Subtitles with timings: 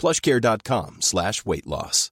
[0.00, 2.10] plushcare.com slash weight loss.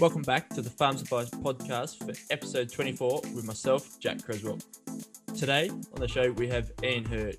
[0.00, 4.58] Welcome back to the Farm Supplies podcast for episode 24 with myself, Jack Creswell.
[5.38, 7.36] Today on the show, we have Ian Hurd.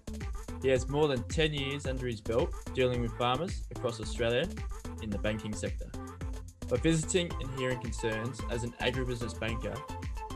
[0.64, 4.48] He has more than 10 years under his belt dealing with farmers across Australia
[5.02, 5.88] in the banking sector.
[6.70, 9.76] By visiting and hearing concerns as an agribusiness banker,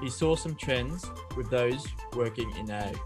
[0.01, 2.99] he saw some trends with those working in ag.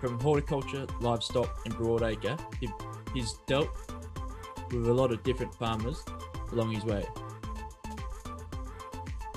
[0.00, 2.68] From horticulture, livestock, and broadacre, he,
[3.14, 3.70] he's dealt
[4.72, 6.04] with a lot of different farmers
[6.50, 7.06] along his way.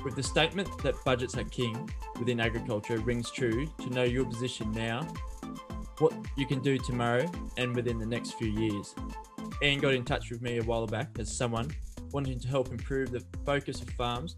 [0.04, 4.72] With the statement that budgets are king within agriculture rings true to know your position
[4.72, 5.08] now,
[6.00, 8.96] what you can do tomorrow, and within the next few years.
[9.64, 11.70] Ian got in touch with me a while back as someone
[12.12, 14.36] wanting to help improve the focus of farms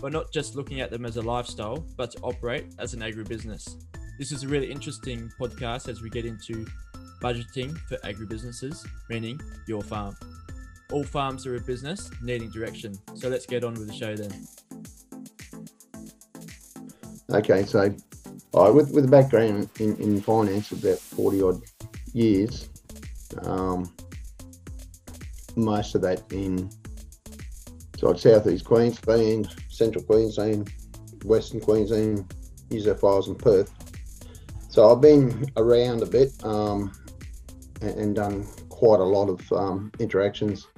[0.00, 3.76] by not just looking at them as a lifestyle, but to operate as an agribusiness.
[4.18, 6.66] This is a really interesting podcast as we get into
[7.22, 10.16] budgeting for agribusinesses, meaning your farm.
[10.92, 12.94] All farms are a business needing direction.
[13.14, 14.46] So let's get on with the show then.
[17.30, 17.94] Okay, so
[18.54, 21.62] I, with with a background in, in finance about forty odd
[22.12, 22.68] years,
[23.42, 23.92] um,
[25.56, 26.70] most of that in
[27.98, 30.70] so south east Queensland, central Queensland,
[31.24, 32.32] western Queensland,
[32.70, 33.72] New South Wales, and Perth.
[34.68, 36.92] So I've been around a bit um,
[37.80, 40.68] and, and, done quite a lot of um, interactions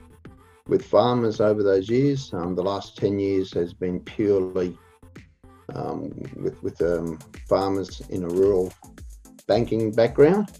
[0.68, 2.32] with farmers over those years.
[2.32, 4.78] Um, the last ten years has been purely
[5.74, 7.18] um, with with um,
[7.48, 8.72] farmers in a rural
[9.46, 10.50] banking background.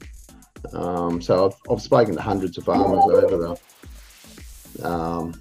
[0.72, 5.34] Um, so I've, I've spoken to hundreds of farmers over the um,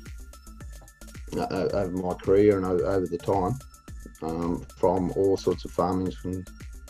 [1.36, 3.60] over my career and over the time,
[4.22, 6.46] um, from all sorts of farmings, from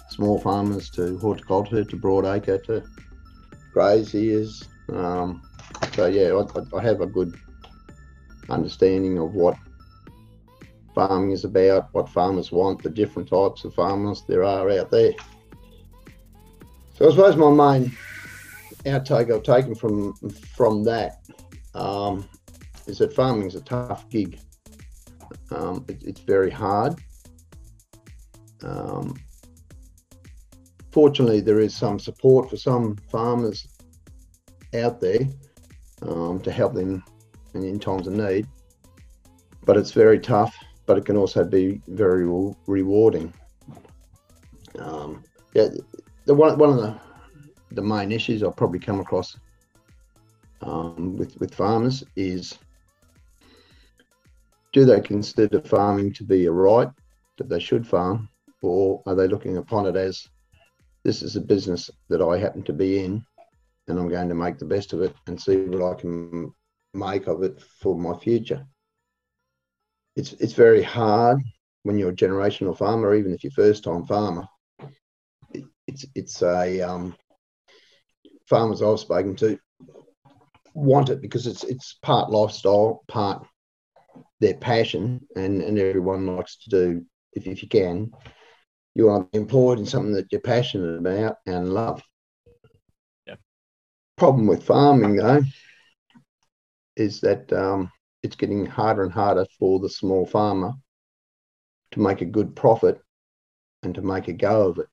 [0.09, 2.84] small farmers to horticulture to broadacre to
[3.73, 4.67] graziers.
[4.94, 5.41] Um,
[5.94, 7.35] so yeah, I, I have a good
[8.50, 9.57] understanding of what
[10.97, 15.13] farming is about, what farmers want, the different types of farmers there are out there.
[16.96, 17.96] So I suppose my main
[18.84, 20.14] outtake I've taken from
[20.55, 21.20] from that
[21.76, 22.28] um,
[22.88, 24.40] is that farming is a tough gig.
[25.52, 26.96] Um, it, it's very hard.
[28.64, 29.16] Um,
[30.91, 33.67] fortunately, there is some support for some farmers
[34.73, 35.28] out there
[36.02, 37.03] um, to help them
[37.53, 38.47] in, in times of need,
[39.64, 40.55] but it's very tough
[40.87, 43.31] but it can also be very re- rewarding.
[44.79, 45.23] Um,
[45.53, 45.67] yeah,
[46.25, 46.99] the one one of the
[47.72, 49.37] the main issues I've probably come across
[50.61, 52.57] um, with with farmers is
[54.73, 56.90] do they consider farming to be a right
[57.37, 58.29] that they should farm,
[58.61, 60.28] or are they looking upon it as
[61.03, 63.25] this is a business that I happen to be in,
[63.87, 66.53] and I'm going to make the best of it and see what I can
[66.93, 68.66] make of it for my future.
[70.17, 71.40] It's it's very hard
[71.84, 74.47] when you're a generational farmer, even if you're first time farmer.
[75.53, 77.16] It, it's it's a um,
[78.49, 79.59] farmers I've spoken to
[80.73, 83.46] want it because it's it's part lifestyle, part
[84.40, 88.11] their passion, and and everyone likes to do if if you can.
[88.96, 92.02] You want to be employed in something that you're passionate about and love.
[93.28, 93.35] Yeah.
[94.17, 95.43] Problem with farming though
[96.96, 97.91] is that um,
[98.28, 100.74] it's getting harder and harder for the small farmer
[101.91, 103.02] to make a good profit
[103.84, 104.88] and to make a go of it.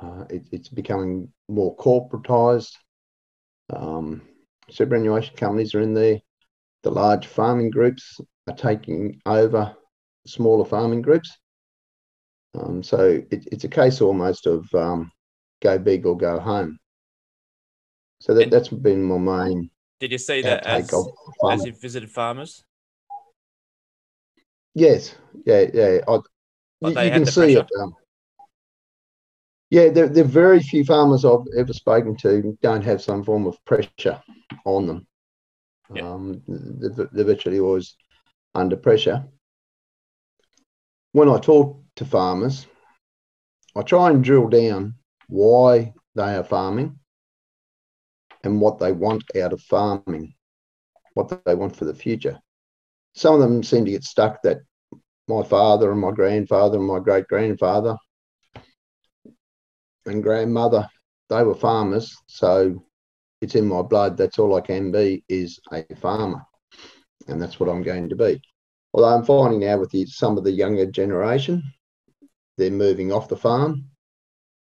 [0.00, 2.72] Uh, it it's becoming more corporatized.
[3.70, 4.22] Um,
[4.70, 6.20] superannuation companies are in there.
[6.84, 9.74] The large farming groups are taking over
[10.24, 11.36] smaller farming groups.
[12.54, 15.10] Um, so it, it's a case almost of um,
[15.60, 16.78] go big or go home.
[18.20, 19.70] So that, that's been my main.
[20.02, 20.92] Did you see that as,
[21.48, 22.64] as you visited farmers?
[24.74, 25.14] Yes,
[25.46, 25.98] yeah, yeah.
[26.08, 26.14] I,
[26.80, 27.68] you, you can see it.
[27.80, 27.94] Um,
[29.70, 33.46] yeah, there, there are very few farmers I've ever spoken to don't have some form
[33.46, 34.20] of pressure
[34.64, 35.06] on them.
[35.94, 36.12] Yeah.
[36.12, 37.94] Um, they're, they're virtually always
[38.56, 39.24] under pressure.
[41.12, 42.66] When I talk to farmers,
[43.76, 44.94] I try and drill down
[45.28, 46.98] why they are farming
[48.44, 50.34] and what they want out of farming,
[51.14, 52.38] what they want for the future.
[53.14, 54.58] Some of them seem to get stuck that
[55.28, 57.96] my father and my grandfather and my great grandfather
[60.06, 60.88] and grandmother,
[61.28, 62.16] they were farmers.
[62.26, 62.84] So
[63.40, 64.16] it's in my blood.
[64.16, 66.42] That's all I can be is a farmer.
[67.28, 68.40] And that's what I'm going to be.
[68.92, 71.62] Although I'm finding now with the, some of the younger generation,
[72.58, 73.86] they're moving off the farm,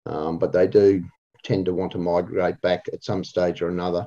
[0.06, 1.04] um, but they do
[1.46, 4.06] tend to want to migrate back at some stage or another.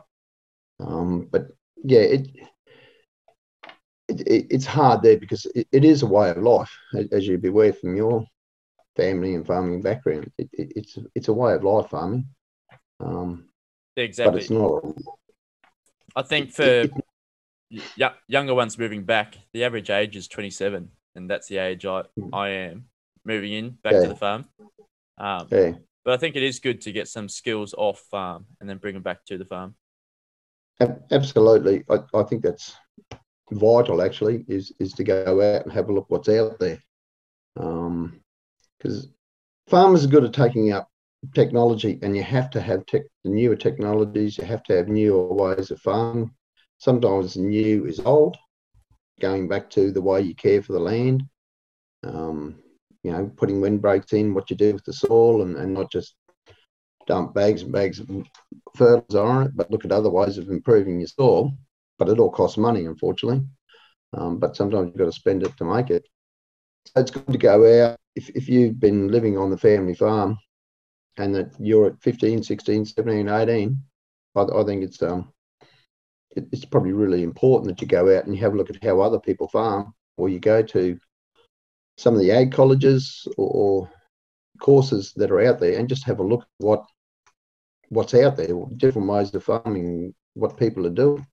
[0.79, 1.47] Um, but
[1.83, 2.27] yeah, it,
[4.09, 6.71] it, it, it's hard there because it, it is a way of life,
[7.11, 8.25] as you'd be aware from your
[8.97, 10.29] family and farming background.
[10.37, 12.27] It, it, it's it's a way of life farming.
[12.99, 13.49] Um,
[13.95, 14.33] exactly.
[14.33, 14.83] But it's not.
[16.15, 16.89] I think for
[17.71, 22.03] y- younger ones moving back, the average age is 27, and that's the age I,
[22.17, 22.33] hmm.
[22.33, 22.85] I am
[23.23, 24.01] moving in back yeah.
[24.01, 24.45] to the farm.
[25.17, 25.71] Um, yeah.
[26.09, 28.95] But I think it is good to get some skills off farm and then bring
[28.95, 29.75] them back to the farm.
[31.11, 32.73] Absolutely, I, I think that's
[33.51, 34.01] vital.
[34.01, 36.79] Actually, is is to go out and have a look what's out there.
[37.57, 38.21] Um,
[38.79, 39.09] because
[39.67, 40.89] farmers are good at taking up
[41.35, 44.35] technology, and you have to have tech, the newer technologies.
[44.35, 46.31] You have to have newer ways of farming.
[46.79, 48.35] Sometimes new is old,
[49.21, 51.21] going back to the way you care for the land.
[52.03, 52.63] Um,
[53.03, 56.15] you know, putting windbreaks in, what you do with the soil, and, and not just
[57.07, 58.09] dump bags and bags of
[58.75, 61.57] fertilizer on it, but look at other ways of improving your soil.
[61.97, 63.45] But it all costs money, unfortunately.
[64.13, 66.05] Um, but sometimes you've got to spend it to make it.
[66.85, 70.37] So it's good to go out if, if you've been living on the family farm
[71.17, 73.77] and that you're at 15, 16, 17, 18,
[74.35, 75.31] I, I think it's um
[76.35, 78.83] it, it's probably really important that you go out and you have a look at
[78.83, 80.99] how other people farm, or you go to
[81.99, 83.91] some of the ag colleges or, or
[84.61, 86.85] courses that are out there and just have a look at what
[87.89, 91.25] what's out there, different ways of farming, what people are doing.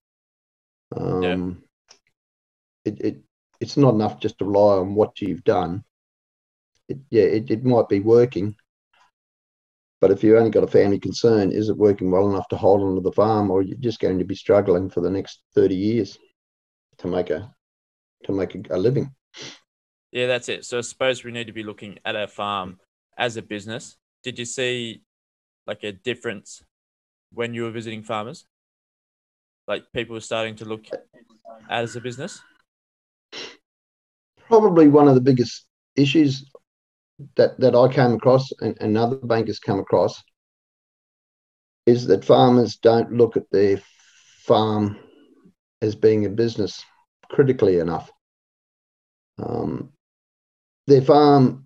[0.96, 2.92] Um, yeah.
[2.92, 3.16] it, it
[3.60, 5.84] it's not enough just to rely on what you've done
[6.88, 8.54] it, yeah, it, it might be working,
[10.00, 12.82] but if you've only got a family concern, is it working well enough to hold
[12.82, 15.74] on to the farm, or you're just going to be struggling for the next thirty
[15.74, 16.18] years
[16.98, 17.52] to make a
[18.24, 19.14] to make a, a living?
[20.16, 20.64] Yeah, that's it.
[20.64, 22.80] So I suppose we need to be looking at our farm
[23.18, 23.98] as a business.
[24.22, 25.02] Did you see
[25.66, 26.62] like a difference
[27.34, 28.46] when you were visiting farmers?
[29.68, 31.04] Like people were starting to look at
[31.68, 32.40] as a business?
[34.48, 36.50] Probably one of the biggest issues
[37.36, 40.22] that, that I came across and, and other bankers come across
[41.84, 43.82] is that farmers don't look at their
[44.46, 44.96] farm
[45.82, 46.82] as being a business
[47.28, 48.10] critically enough.
[49.38, 49.92] Um,
[50.86, 51.64] their farm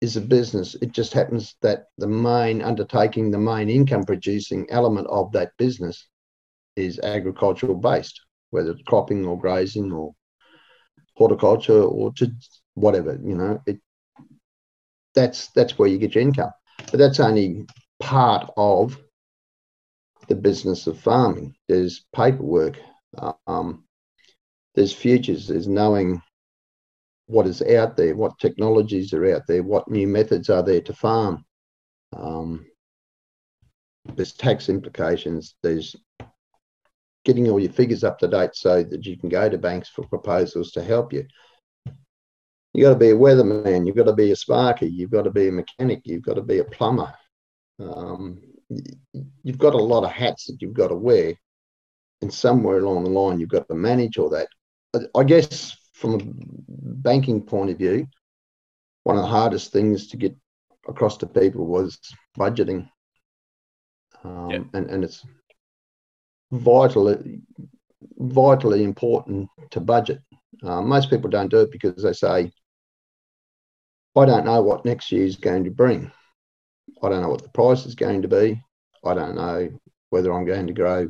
[0.00, 0.76] is a business.
[0.80, 6.08] It just happens that the main undertaking, the main income producing element of that business
[6.76, 10.12] is agricultural based, whether it's cropping or grazing or
[11.16, 12.30] horticulture or to
[12.74, 13.78] whatever, you know, it,
[15.14, 16.50] that's that's where you get your income.
[16.78, 17.66] But that's only
[17.98, 18.98] part of
[20.28, 21.54] the business of farming.
[21.68, 22.78] There's paperwork,
[23.46, 23.84] um,
[24.74, 26.22] there's futures, there's knowing
[27.30, 30.92] what is out there, what technologies are out there, what new methods are there to
[30.92, 31.44] farm.
[32.16, 32.66] Um,
[34.16, 35.54] there's tax implications.
[35.62, 35.94] There's
[37.24, 40.06] getting all your figures up to date so that you can go to banks for
[40.06, 41.26] proposals to help you.
[42.72, 43.86] You've got to be a weatherman.
[43.86, 44.86] You've got to be a sparky.
[44.86, 46.02] You've got to be a mechanic.
[46.04, 47.12] You've got to be a plumber.
[47.78, 48.40] Um,
[49.42, 51.34] you've got a lot of hats that you've got to wear,
[52.22, 54.48] and somewhere along the line you've got to manage all that.
[55.14, 58.06] I guess from a banking point of view,
[59.02, 60.34] one of the hardest things to get
[60.88, 61.98] across to people was
[62.38, 62.88] budgeting,
[64.24, 64.62] um, yep.
[64.72, 65.24] and and it's
[66.52, 67.42] vitally
[68.18, 70.22] vitally important to budget.
[70.62, 72.50] Uh, most people don't do it because they say,
[74.16, 76.10] I don't know what next year is going to bring.
[77.02, 78.62] I don't know what the price is going to be.
[79.04, 79.68] I don't know
[80.08, 81.08] whether I'm going to grow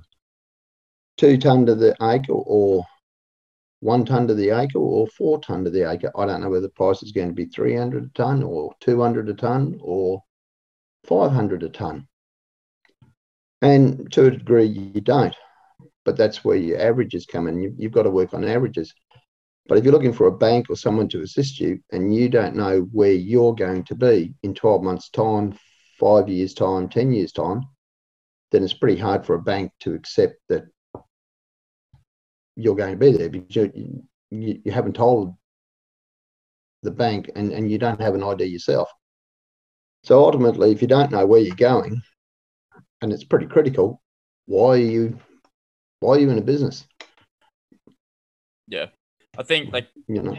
[1.17, 2.85] two tonne to the acre or
[3.81, 6.11] one tonne to the acre or four tonne to the acre.
[6.17, 9.29] I don't know whether the price is going to be 300 a tonne or 200
[9.29, 10.23] a tonne or
[11.05, 12.07] 500 a tonne.
[13.63, 15.35] And to a degree, you don't.
[16.05, 17.61] But that's where your averages come in.
[17.61, 18.95] You, you've got to work on averages.
[19.67, 22.57] But if you're looking for a bank or someone to assist you and you don't
[22.57, 25.59] know where you're going to be in 12 months' time,
[25.99, 27.63] five years' time, 10 years' time,
[28.51, 30.65] then it's pretty hard for a bank to accept that
[32.61, 35.35] you're going to be there because you, you, you haven't told
[36.83, 38.89] the bank and, and you don't have an idea yourself.
[40.03, 42.01] So ultimately, if you don't know where you're going,
[43.03, 44.03] and it's pretty critical,
[44.47, 45.19] why are you
[46.01, 46.87] why are you in a business?
[48.67, 48.87] Yeah.
[49.39, 50.37] I think like you know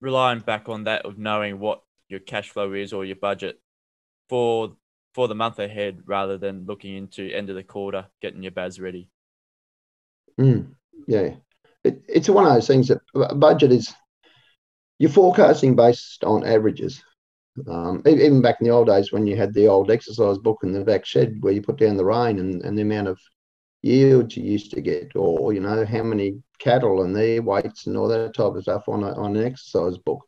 [0.00, 3.60] relying back on that of knowing what your cash flow is or your budget
[4.28, 4.76] for
[5.14, 8.78] for the month ahead rather than looking into end of the quarter, getting your BAS
[8.78, 9.08] ready.
[10.38, 10.74] Mm,
[11.06, 11.34] yeah.
[11.84, 13.94] It, it's one of those things that a budget is
[14.98, 17.02] you're forecasting based on averages.
[17.68, 20.72] Um, even back in the old days when you had the old exercise book in
[20.72, 23.18] the back shed where you put down the rain and, and the amount of
[23.82, 27.96] yields you used to get, or you know how many cattle and their weights and
[27.96, 30.24] all that type of stuff on a, on an exercise book.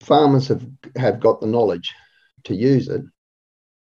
[0.00, 0.66] Farmers have
[0.96, 1.92] have got the knowledge
[2.44, 3.02] to use it,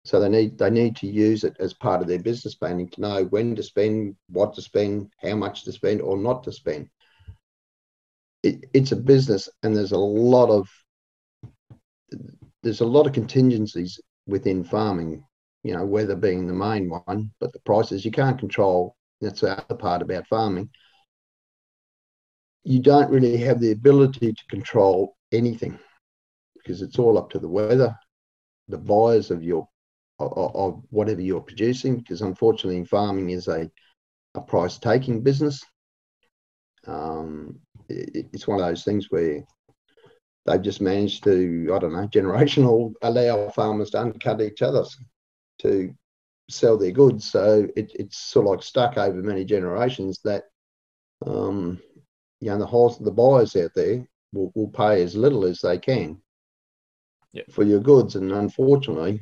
[0.10, 3.02] so they need they need to use it as part of their business planning to
[3.02, 6.90] know when to spend, what to spend, how much to spend, or not to spend.
[8.42, 10.68] It, it's a business, and there's a lot of
[12.64, 15.24] there's a lot of contingencies within farming
[15.64, 18.96] you know, weather being the main one, but the prices you can't control.
[19.22, 20.70] That's the other part about farming.
[22.64, 25.78] You don't really have the ability to control anything
[26.56, 27.96] because it's all up to the weather,
[28.68, 29.68] the buyers of your
[30.20, 31.98] of, of whatever you're producing.
[31.98, 33.70] Because unfortunately, farming is a
[34.36, 35.64] a price taking business.
[36.88, 39.44] Um, it, it's one of those things where
[40.46, 44.84] they've just managed to, I don't know, generational allow farmers to undercut each other
[45.60, 45.94] to
[46.50, 47.30] sell their goods.
[47.30, 50.44] So it, it's sort of like stuck over many generations that
[51.26, 51.80] um,
[52.40, 55.78] you know the whole, the buyers out there will, will pay as little as they
[55.78, 56.22] can
[57.34, 57.52] yep.
[57.52, 59.22] for your goods, and unfortunately,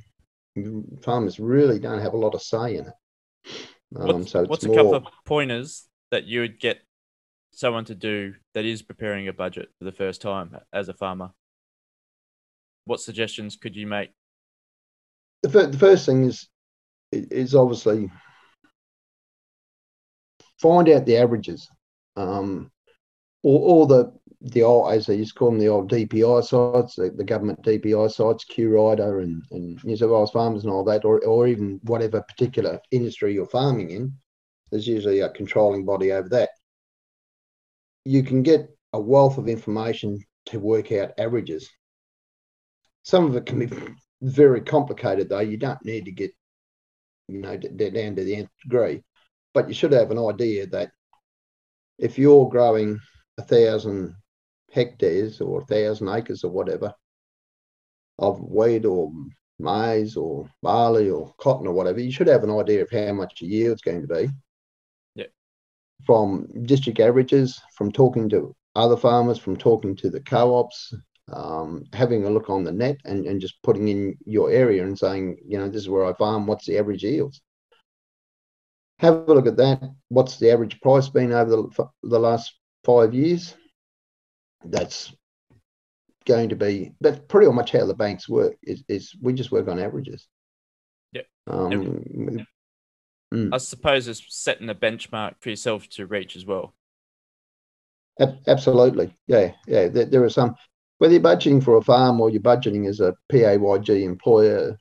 [1.01, 2.93] farmers really don't have a lot of say in it.
[3.95, 6.79] Um, what's, so what's more, a couple of pointers that you would get
[7.51, 11.31] someone to do that is preparing a budget for the first time as a farmer?
[12.85, 14.11] What suggestions could you make
[15.43, 16.47] the, fir- the first thing is
[17.11, 18.11] is obviously
[20.59, 21.69] find out the averages,
[22.15, 22.71] um,
[23.43, 26.95] or, or the the old as they used to call them the old DPI sites,
[26.95, 31.05] the, the government DPI sites, QRIDA and, and New South Wales farmers and all that,
[31.05, 34.13] or or even whatever particular industry you're farming in.
[34.71, 36.49] There's usually a controlling body over that.
[38.05, 41.69] You can get a wealth of information to work out averages.
[43.03, 43.69] Some of it can be
[44.21, 45.39] very complicated though.
[45.39, 46.31] You don't need to get,
[47.27, 49.03] you know, down to the nth degree,
[49.53, 50.91] but you should have an idea that
[51.97, 52.99] if you're growing
[53.39, 54.15] a thousand
[54.71, 56.93] hectares or a thousand acres or whatever
[58.19, 59.11] of wheat or
[59.59, 63.41] maize or barley or cotton or whatever, you should have an idea of how much
[63.41, 64.29] your yield's going to be.
[65.15, 65.25] Yeah.
[66.05, 70.93] From district averages, from talking to other farmers, from talking to the co-ops,
[71.33, 74.97] um, having a look on the net and, and just putting in your area and
[74.97, 77.41] saying, you know, this is where I farm, what's the average yields?
[78.99, 79.83] Have a look at that.
[80.09, 83.55] What's the average price been over the, the last five years?
[84.65, 85.13] That's
[86.25, 89.67] going to be, that's pretty much how the banks work, is, is we just work
[89.67, 90.27] on averages.
[91.13, 91.23] Yeah.
[91.47, 92.45] Um,
[93.33, 93.53] mm.
[93.53, 96.73] I suppose it's setting a benchmark for yourself to reach as well.
[98.47, 99.15] Absolutely.
[99.27, 99.53] Yeah.
[99.67, 99.87] Yeah.
[99.87, 100.55] There, there are some,
[100.97, 104.77] whether you're budgeting for a farm or you're budgeting as a PAYG employer,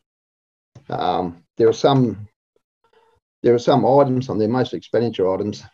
[0.88, 2.28] Um, there are some
[3.42, 5.64] there are some items on there, most expenditure items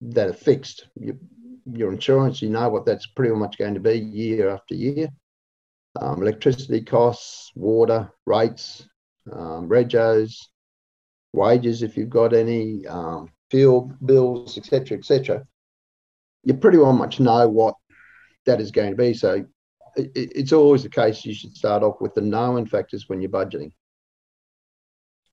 [0.00, 0.88] that are fixed.
[0.96, 1.18] You,
[1.72, 5.08] your insurance, you know what that's pretty much going to be year after year.
[6.00, 8.86] Um, electricity costs, water rates,
[9.32, 10.36] um, regos,
[11.32, 15.46] wages if you've got any, um, fuel bills, etc., etc.
[16.44, 17.74] You pretty well much know what
[18.46, 19.14] that is going to be.
[19.14, 19.44] So
[19.96, 23.30] it, it's always the case you should start off with the known factors when you're
[23.30, 23.72] budgeting.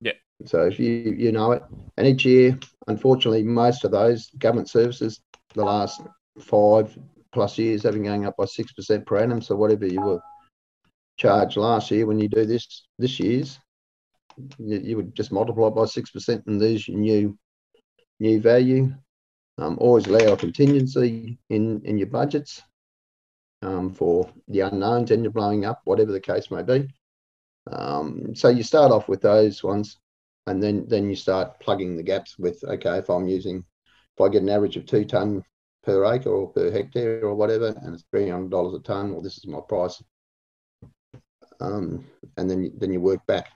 [0.01, 0.13] Yeah.
[0.45, 1.63] So if you you know it,
[1.97, 5.21] and each year, unfortunately, most of those government services,
[5.53, 6.01] the last
[6.39, 6.97] five
[7.31, 9.41] plus years, been going up by six percent per annum.
[9.41, 10.21] So whatever you were
[11.17, 13.59] charged last year, when you do this this year's,
[14.57, 17.37] you, you would just multiply by six percent, and there's your new
[18.19, 18.93] new value.
[19.57, 22.61] Um, always allow a contingency in in your budgets
[23.61, 26.87] um, for the unknowns and you're blowing up, whatever the case may be.
[27.71, 29.97] Um, so you start off with those ones,
[30.47, 33.63] and then then you start plugging the gaps with okay, if I'm using,
[34.15, 35.43] if I get an average of two ton
[35.85, 39.21] per acre or per hectare or whatever, and it's three hundred dollars a ton, well,
[39.21, 40.01] this is my price.
[41.61, 42.05] Um,
[42.37, 43.49] and then then you work back.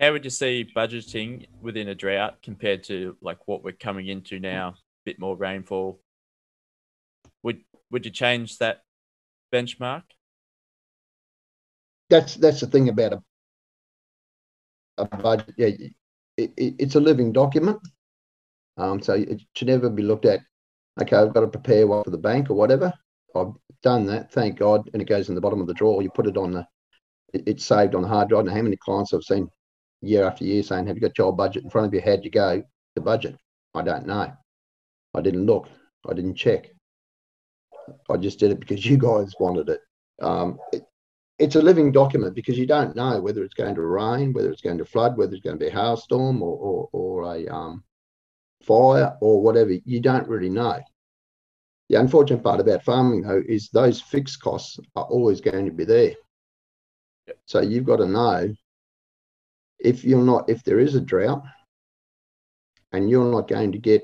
[0.00, 4.38] How would you see budgeting within a drought compared to like what we're coming into
[4.38, 4.68] now?
[4.68, 4.74] A
[5.06, 6.00] bit more rainfall.
[7.42, 8.82] Would would you change that
[9.54, 10.02] benchmark?
[12.10, 13.22] That's that's the thing about a
[14.98, 15.54] a budget.
[15.56, 15.68] Yeah,
[16.36, 17.78] it, it, it's a living document.
[18.76, 20.40] Um, so it should never be looked at.
[21.00, 22.92] Okay, I've got to prepare one for the bank or whatever.
[23.34, 26.02] I've done that, thank God, and it goes in the bottom of the drawer.
[26.02, 26.66] You put it on the,
[27.34, 28.46] it, it's saved on the hard drive.
[28.46, 29.48] And how many clients I've seen
[30.00, 32.00] year after year saying, "Have you got your budget in front of you?
[32.00, 32.62] How'd you go
[32.94, 33.36] the budget?"
[33.74, 34.32] I don't know.
[35.14, 35.68] I didn't look.
[36.08, 36.70] I didn't check.
[38.08, 39.80] I just did it because you guys wanted it.
[40.22, 40.84] Um, it.
[41.38, 44.62] It's a living document because you don't know whether it's going to rain, whether it's
[44.62, 47.84] going to flood, whether it's going to be a hailstorm or, or, or a um,
[48.66, 49.72] fire or whatever.
[49.84, 50.80] You don't really know.
[51.88, 55.84] The unfortunate part about farming, though, is those fixed costs are always going to be
[55.84, 56.14] there.
[57.46, 58.52] So you've got to know
[59.78, 61.42] if you're not, if there is a drought
[62.92, 64.02] and you're not going to get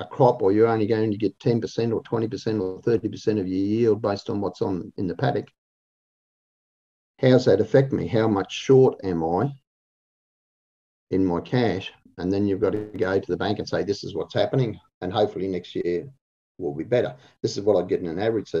[0.00, 3.46] a crop or you're only going to get 10% or 20% or 30% of your
[3.46, 5.48] yield based on what's on in the paddock,
[7.20, 8.06] how's that affect me?
[8.06, 9.50] How much short am I
[11.10, 11.92] in my cash?
[12.18, 14.78] And then you've got to go to the bank and say, this is what's happening.
[15.00, 16.08] And hopefully next year
[16.58, 17.14] will be better.
[17.42, 18.52] This is what I'd get in an average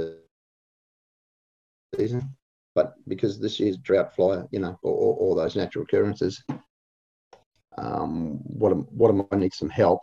[1.94, 2.34] season.
[2.74, 6.42] But because this year's drought fly, you know, or, all those natural occurrences,
[7.76, 10.00] um, what am, what am I need some help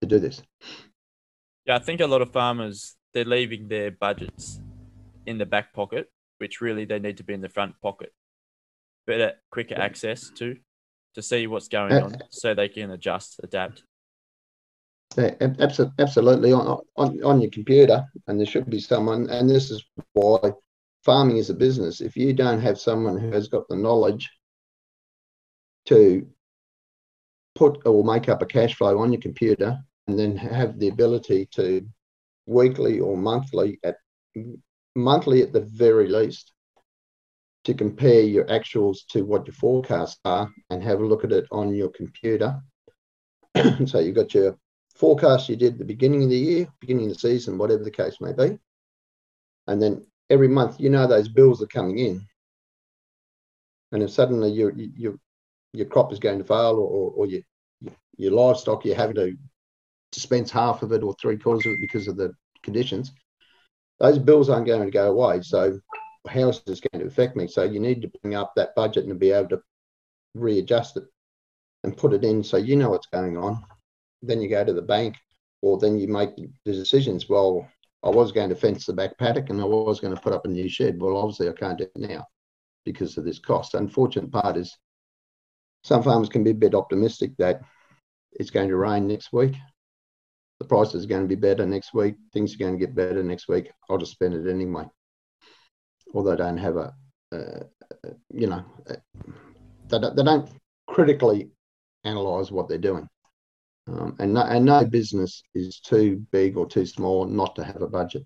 [0.00, 0.42] to do this.
[1.66, 4.60] Yeah, I think a lot of farmers they're leaving their budgets
[5.26, 8.12] in the back pocket, which really they need to be in the front pocket.
[9.06, 10.56] Better, quicker access to
[11.14, 13.82] to see what's going on, so they can adjust, adapt.
[15.16, 19.28] Yeah, absolutely on, on on your computer, and there should be someone.
[19.28, 20.52] And this is why
[21.04, 22.00] farming is a business.
[22.00, 24.30] If you don't have someone who has got the knowledge
[25.86, 26.26] to
[27.54, 31.48] put or make up a cash flow on your computer and then have the ability
[31.52, 31.84] to
[32.46, 33.96] weekly or monthly at
[34.94, 36.52] monthly at the very least
[37.70, 41.46] to compare your actuals to what your forecasts are and have a look at it
[41.52, 42.60] on your computer.
[43.86, 44.58] so you've got your
[44.96, 48.16] forecast you did the beginning of the year, beginning of the season, whatever the case
[48.20, 48.58] may be.
[49.68, 52.26] And then every month, you know those bills are coming in.
[53.92, 55.14] And if suddenly your your
[55.72, 57.42] your crop is going to fail or, or, or your
[58.16, 59.36] your livestock, you're having to
[60.10, 62.32] dispense half of it or three quarters of it because of the
[62.64, 63.12] conditions,
[64.00, 65.40] those bills aren't going to go away.
[65.42, 65.80] So
[66.28, 67.46] how is this going to affect me?
[67.46, 69.62] So you need to bring up that budget and be able to
[70.34, 71.04] readjust it
[71.84, 73.62] and put it in so you know what's going on.
[74.22, 75.16] Then you go to the bank
[75.62, 77.28] or then you make the decisions.
[77.28, 77.68] Well,
[78.02, 80.44] I was going to fence the back paddock and I was going to put up
[80.44, 81.00] a new shed.
[81.00, 82.26] Well, obviously I can't do it now
[82.84, 83.72] because of this cost.
[83.72, 84.76] The Unfortunate part is
[85.84, 87.62] some farmers can be a bit optimistic that
[88.32, 89.54] it's going to rain next week
[90.60, 92.14] the price is going to be better next week.
[92.32, 93.72] Things are going to get better next week.
[93.88, 94.84] I'll just spend it anyway.
[96.14, 96.94] Although they don't have a,
[97.32, 100.50] uh, you know, they, don't, they don't
[100.86, 101.50] critically
[102.04, 103.08] analyze what they're doing.
[103.86, 107.82] Um, and, no, and no business is too big or too small not to have
[107.82, 108.24] a budget.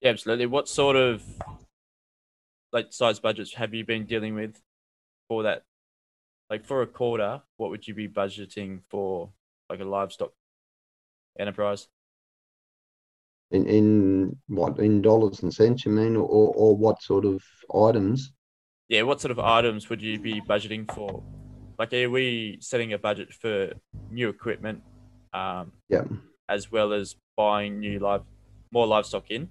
[0.00, 0.46] Yeah, absolutely.
[0.46, 1.22] What sort of
[2.72, 4.60] like size budgets have you been dealing with
[5.28, 5.62] for that?
[6.48, 9.30] Like for a quarter, what would you be budgeting for
[9.68, 10.32] like a livestock
[11.38, 11.88] enterprise?
[13.52, 17.42] In in what in dollars and cents you mean, or or what sort of
[17.74, 18.32] items?
[18.88, 21.22] yeah, what sort of items would you be budgeting for?
[21.78, 23.72] Like, are we setting a budget for
[24.10, 24.82] new equipment?
[25.32, 26.04] Um, Yeah.
[26.48, 28.22] As well as buying new live,
[28.70, 29.50] more livestock in.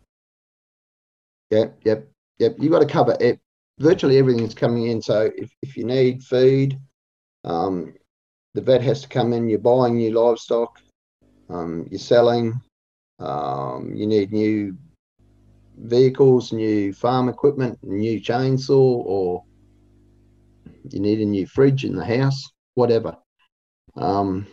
[1.52, 2.08] Yep, yep,
[2.40, 2.56] yep.
[2.58, 3.40] You've got to cover it.
[3.80, 5.02] Virtually everything's coming in.
[5.02, 6.80] So if, if you need feed,
[7.44, 7.94] um,
[8.54, 9.50] the vet has to come in.
[9.50, 10.80] You're buying new livestock.
[11.50, 12.62] Um, you're selling.
[13.20, 14.78] Um, you need new
[15.78, 18.72] vehicles, new farm equipment, new chainsaw,
[19.06, 19.44] or
[20.90, 22.44] you need a new fridge in the house,
[22.76, 23.16] whatever.
[23.96, 24.46] Um,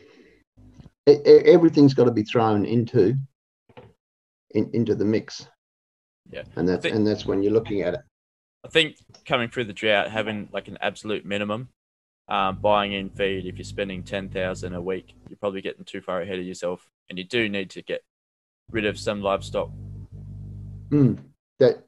[1.09, 3.15] e- e- everything's got to be thrown into
[4.55, 5.47] in, into the mix.
[6.31, 6.45] Yeah.
[6.57, 8.01] and that's think- and that's when you're looking at it.
[8.65, 8.97] I think
[9.27, 11.69] coming through the drought, having like an absolute minimum,
[12.29, 16.01] um, buying in feed, if you're spending ten thousand a week, you're probably getting too
[16.01, 18.03] far ahead of yourself, and you do need to get
[18.71, 19.71] rid of some livestock.
[20.91, 21.19] Mm,
[21.59, 21.85] that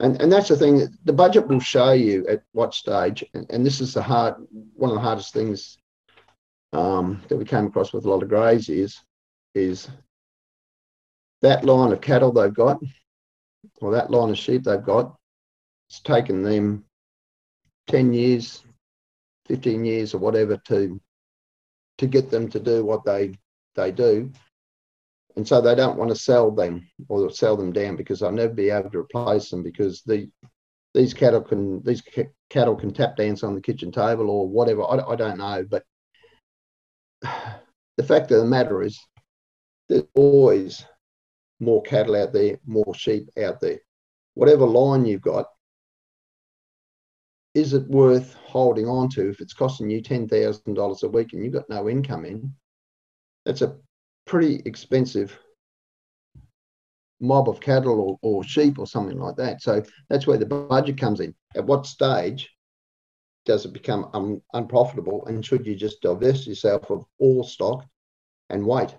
[0.00, 3.64] and and that's the thing the budget will show you at what stage and, and
[3.64, 4.34] this is the hard
[4.74, 5.78] one of the hardest things
[6.72, 9.00] um, that we came across with a lot of greys is
[9.54, 9.88] is
[11.42, 12.80] that line of cattle they've got
[13.80, 15.16] or that line of sheep they've got
[15.88, 16.84] it's taken them
[17.88, 18.64] 10 years
[19.46, 21.00] 15 years or whatever to
[21.96, 23.34] to get them to do what they
[23.74, 24.30] they do
[25.38, 28.52] and so they don't want to sell them or sell them down because they'll never
[28.52, 30.28] be able to replace them because the
[30.94, 34.82] these cattle can these ca- cattle can tap dance on the kitchen table or whatever.
[34.82, 35.84] I, I don't know, but
[37.22, 38.98] the fact of the matter is
[39.88, 40.84] there's always
[41.60, 43.78] more cattle out there, more sheep out there.
[44.34, 45.46] Whatever line you've got,
[47.54, 51.32] is it worth holding on to if it's costing you ten thousand dollars a week
[51.32, 52.52] and you've got no income in?
[53.44, 53.78] That's a
[54.28, 55.36] pretty expensive
[57.20, 59.60] mob of cattle or, or sheep or something like that.
[59.62, 61.34] So that's where the budget comes in.
[61.56, 62.48] At what stage
[63.46, 65.26] does it become un, unprofitable?
[65.26, 67.84] And should you just divest yourself of all stock
[68.50, 68.94] and wait?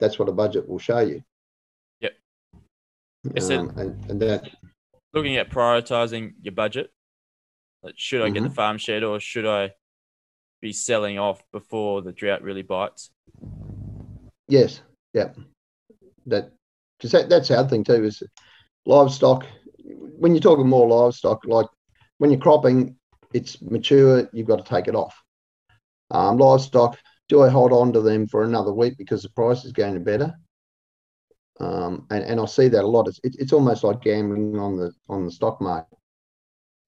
[0.00, 1.22] That's what a budget will show you.
[2.00, 2.12] Yep.
[3.36, 4.48] Is it- Um, and, and that
[5.12, 6.92] Looking at prioritizing your budget,
[7.82, 9.72] like should I get the farm shed or should I
[10.62, 13.10] be selling off before the drought really bites?
[14.50, 14.82] Yes,
[15.14, 15.28] yeah.
[16.26, 16.50] That
[16.98, 18.22] because that, that's the other thing too is
[18.84, 19.46] livestock.
[20.18, 21.66] When you're talking more livestock, like
[22.18, 22.96] when you're cropping,
[23.32, 24.28] it's mature.
[24.32, 25.16] You've got to take it off.
[26.10, 26.98] Um, livestock.
[27.28, 30.00] Do I hold on to them for another week because the price is going to
[30.00, 30.34] better?
[31.60, 33.06] Um, and, and I see that a lot.
[33.06, 35.96] It's, it, it's almost like gambling on the on the stock market.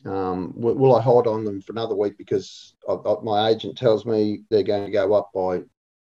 [0.05, 3.79] Um, will, will I hold on them for another week because I, I, my agent
[3.79, 5.63] tells me they're going to go up by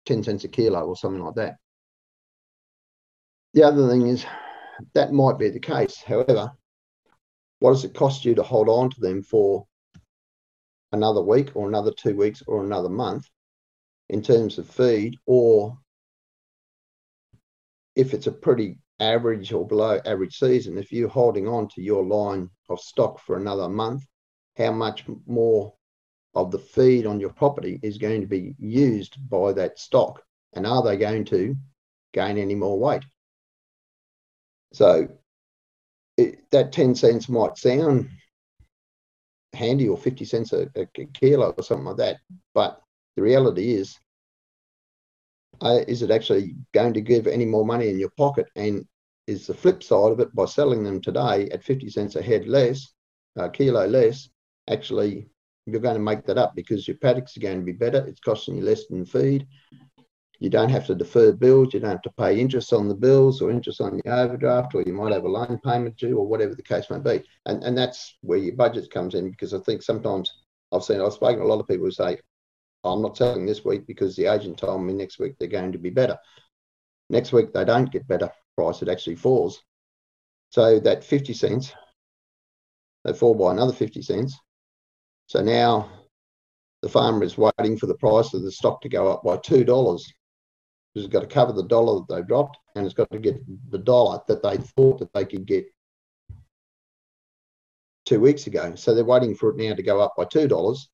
[0.07, 1.57] 10 cents a kilo or something like that.
[3.53, 4.25] The other thing is
[4.93, 6.01] that might be the case.
[6.01, 6.51] However,
[7.59, 9.65] what does it cost you to hold on to them for
[10.91, 13.27] another week or another two weeks or another month
[14.09, 15.17] in terms of feed?
[15.25, 15.77] Or
[17.95, 22.05] if it's a pretty average or below average season, if you're holding on to your
[22.05, 24.03] line of stock for another month,
[24.55, 25.73] how much more
[26.37, 30.23] of the feed on your property is going to be used by that stock.
[30.53, 31.55] And are they going to
[32.13, 33.03] gain any more weight?
[34.73, 35.07] So
[36.17, 38.09] it, that 10 cents might sound
[39.53, 42.17] handy or 50 cents a, a kilo or something like that
[42.53, 42.81] but
[43.15, 43.97] the reality is
[45.61, 48.47] uh, is it actually going to give any more money in your pocket?
[48.55, 48.85] And
[49.25, 52.47] is the flip side of it by selling them today at 50 cents a head
[52.47, 52.93] less
[53.35, 54.29] a kilo less
[54.69, 55.27] actually
[55.67, 58.05] you're going to make that up because your paddocks are going to be better.
[58.07, 59.47] It's costing you less than feed.
[60.39, 61.73] You don't have to defer bills.
[61.73, 64.83] You don't have to pay interest on the bills or interest on the overdraft, or
[64.83, 67.23] you might have a loan payment due, or whatever the case may be.
[67.45, 70.31] And and that's where your budget comes in because I think sometimes
[70.71, 72.17] I've seen I've spoken to a lot of people who say,
[72.83, 75.79] I'm not selling this week because the agent told me next week they're going to
[75.79, 76.17] be better.
[77.09, 79.63] Next week they don't get better price, it actually falls.
[80.49, 81.73] So that 50 cents,
[83.03, 84.37] they fall by another 50 cents.
[85.27, 85.89] So now
[86.81, 89.63] the farmer is waiting for the price of the stock to go up by two
[89.63, 90.11] dollars.
[90.93, 93.35] Because it's got to cover the dollar that they've dropped, and it's got to get
[93.69, 95.65] the dollar that they thought that they could get
[98.05, 98.73] two weeks ago.
[98.75, 100.89] So they're waiting for it now to go up by two dollars.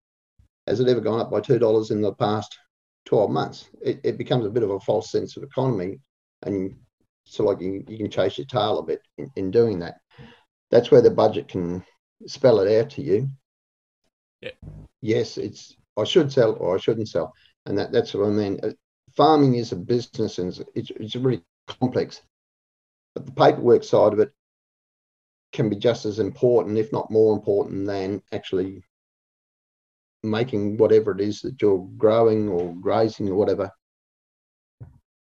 [0.66, 2.58] Has it ever gone up by two dollars in the past
[3.06, 3.70] 12 months?
[3.82, 6.00] It, it becomes a bit of a false sense of economy,
[6.42, 6.76] and
[7.26, 9.98] so like you, you can chase your tail a bit in, in doing that.
[10.72, 11.86] That's where the budget can
[12.26, 13.30] spell it out to you
[14.44, 14.52] Yeah.
[15.02, 17.34] yes, it's I should sell or I shouldn't sell,
[17.66, 18.60] and that that's what I mean.
[18.62, 18.72] Uh,
[19.16, 22.24] Farming is a business and it's, it's, really complex,
[23.14, 24.34] but the paperwork side of it,
[25.54, 28.84] can be just as important, if not more important, than actually
[30.24, 33.70] making whatever it is that you're growing or grazing or whatever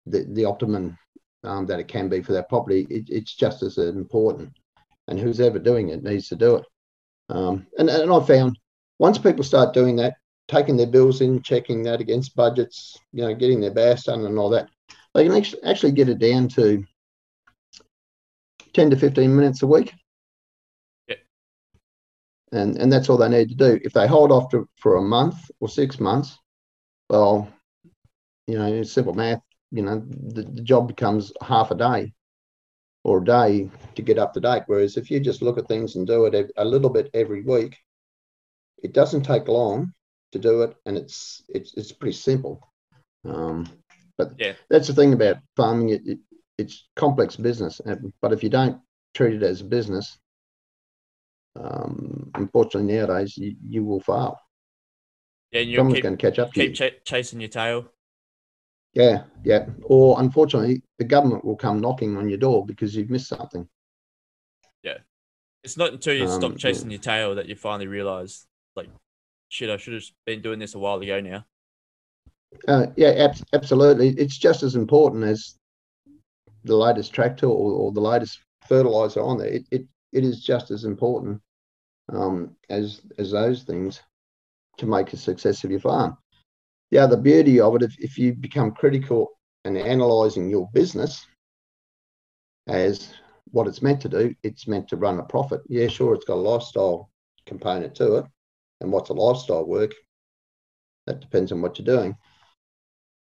[0.05, 0.97] the, the optimum
[1.43, 2.85] um, that it can be for that property.
[2.89, 4.51] It, it's just as important.
[5.07, 6.65] And who's ever doing it needs to do it.
[7.29, 8.59] Um, and, and I found
[9.01, 10.13] once people start doing that,
[10.47, 14.37] taking their bills in, checking that against budgets, you know, getting their BAS done and
[14.37, 14.69] all that,
[15.15, 16.85] they can actually get it down to
[18.73, 19.91] 10 to 15 minutes a week.
[21.07, 21.15] Yeah.
[22.51, 23.79] And, and that's all they need to do.
[23.83, 26.37] If they hold off to, for a month or six months,
[27.09, 27.51] well,
[28.45, 32.13] you know, simple math, you know, the, the job becomes half a day
[33.03, 34.61] or a day to get up to date.
[34.67, 37.79] Whereas if you just look at things and do it a little bit every week,
[38.83, 39.93] it doesn't take long
[40.31, 42.67] to do it, and it's it's it's pretty simple.
[43.25, 43.67] Um,
[44.17, 44.53] but yeah.
[44.69, 45.89] that's the thing about farming.
[45.89, 46.19] It, it,
[46.57, 47.81] it's complex business,
[48.21, 48.79] but if you don't
[49.15, 50.17] treat it as a business,
[51.59, 54.39] um, unfortunately nowadays you, you will fail.
[55.51, 57.91] Yeah, and you're Someone's going to catch up to keep ch- chasing your tail.
[58.93, 59.65] Yeah, yeah.
[59.83, 63.67] Or unfortunately, the government will come knocking on your door because you've missed something.
[64.83, 64.99] Yeah,
[65.63, 66.95] it's not until you Um, stop chasing yeah.
[66.95, 68.89] your tail that you finally realize, like,
[69.49, 71.45] shit, I should have been doing this a while ago now.
[72.67, 74.09] Uh, yeah, ab- absolutely.
[74.09, 75.55] It's just as important as
[76.63, 79.47] the latest tractor or, or the latest fertilizer on there.
[79.47, 81.41] It, it it is just as important
[82.11, 84.01] um, as as those things
[84.77, 86.17] to make a success of your farm.
[86.91, 89.31] The other beauty of it, if, if you become critical
[89.63, 91.25] and analysing your business
[92.67, 93.13] as
[93.51, 95.61] what it's meant to do, it's meant to run a profit.
[95.67, 97.09] Yeah, sure, it's got a lifestyle
[97.45, 98.25] component to it.
[98.81, 99.93] And what's a lifestyle work?
[101.07, 102.15] That depends on what you're doing.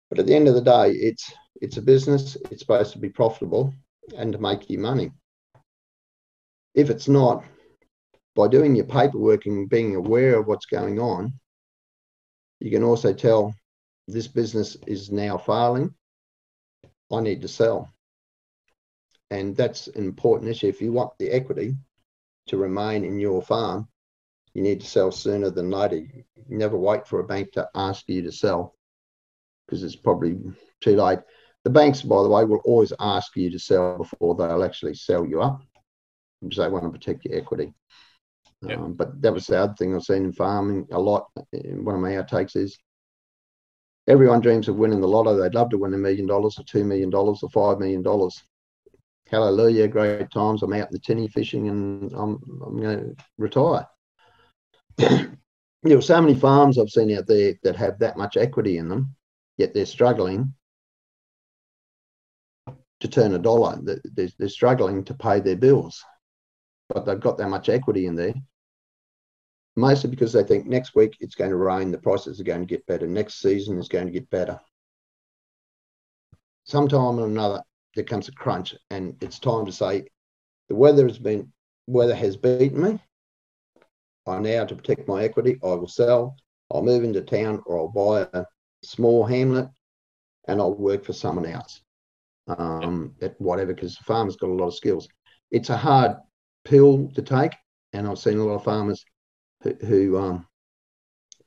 [0.09, 1.31] But at the end of the day, it's
[1.61, 2.37] it's a business.
[2.49, 3.73] It's supposed to be profitable
[4.17, 5.11] and to make you money.
[6.73, 7.43] If it's not,
[8.35, 11.33] by doing your paperwork and being aware of what's going on,
[12.59, 13.53] you can also tell
[14.07, 15.93] this business is now failing.
[17.11, 17.89] I need to sell.
[19.29, 20.67] And that's an important issue.
[20.67, 21.75] If you want the equity
[22.47, 23.88] to remain in your farm,
[24.59, 25.95] you need to sell sooner than later.
[25.95, 28.75] You never wait for a bank to ask you to sell
[29.65, 30.37] because it's probably
[30.81, 31.19] too late.
[31.63, 35.25] The banks, by the way, will always ask you to sell before they'll actually sell
[35.25, 35.61] you up
[36.41, 37.73] because they want to protect your equity.
[38.63, 38.79] Yep.
[38.79, 41.27] Um, but that was the other thing I've seen in farming a lot.
[41.53, 42.77] One of my outtakes is
[44.09, 45.37] everyone dreams of winning the lotto.
[45.37, 48.43] They'd love to win a million dollars or two million dollars or five million dollars.
[49.31, 50.63] Hallelujah, great times.
[50.63, 53.87] I'm out in the tinny fishing and I'm, I'm going to retire.
[55.83, 58.89] there are so many farms I've seen out there that have that much equity in
[58.89, 59.15] them,
[59.57, 60.53] yet they're struggling
[62.99, 63.79] to turn a dollar.
[63.81, 66.03] They're, they're struggling to pay their bills,
[66.89, 68.33] but they've got that much equity in there.
[69.77, 72.65] Mostly because they think next week it's going to rain, the prices are going to
[72.65, 74.59] get better, next season is going to get better.
[76.65, 77.63] Sometime or another,
[77.95, 80.05] there comes a crunch, and it's time to say,
[80.67, 81.53] the weather has been
[81.87, 82.99] weather has beaten me.
[84.29, 86.35] I now to protect my equity, I will sell.
[86.71, 88.45] I'll move into town, or I'll buy a
[88.83, 89.67] small hamlet,
[90.47, 91.81] and I'll work for someone else
[92.47, 95.07] um, at whatever, because the farmer's got a lot of skills.
[95.51, 96.17] It's a hard
[96.63, 97.53] pill to take,
[97.93, 99.03] and I've seen a lot of farmers
[99.63, 100.47] who, who um,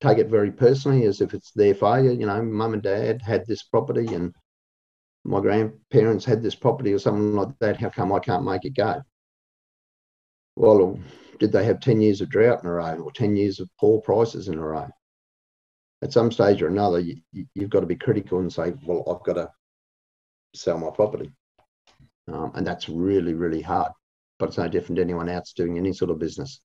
[0.00, 2.12] take it very personally, as if it's their failure.
[2.12, 4.34] You know, mum and dad had this property, and
[5.24, 7.76] my grandparents had this property, or something like that.
[7.76, 9.02] How come I can't make it go?
[10.56, 10.98] Well,
[11.38, 14.00] did they have 10 years of drought in a row or 10 years of poor
[14.00, 14.88] prices in a row?
[16.02, 17.16] At some stage or another, you,
[17.54, 19.50] you've got to be critical and say, well, I've got to
[20.54, 21.30] sell my property.
[22.28, 23.92] Um, and that's really, really hard.
[24.38, 26.60] But it's no different to anyone else doing any sort of business.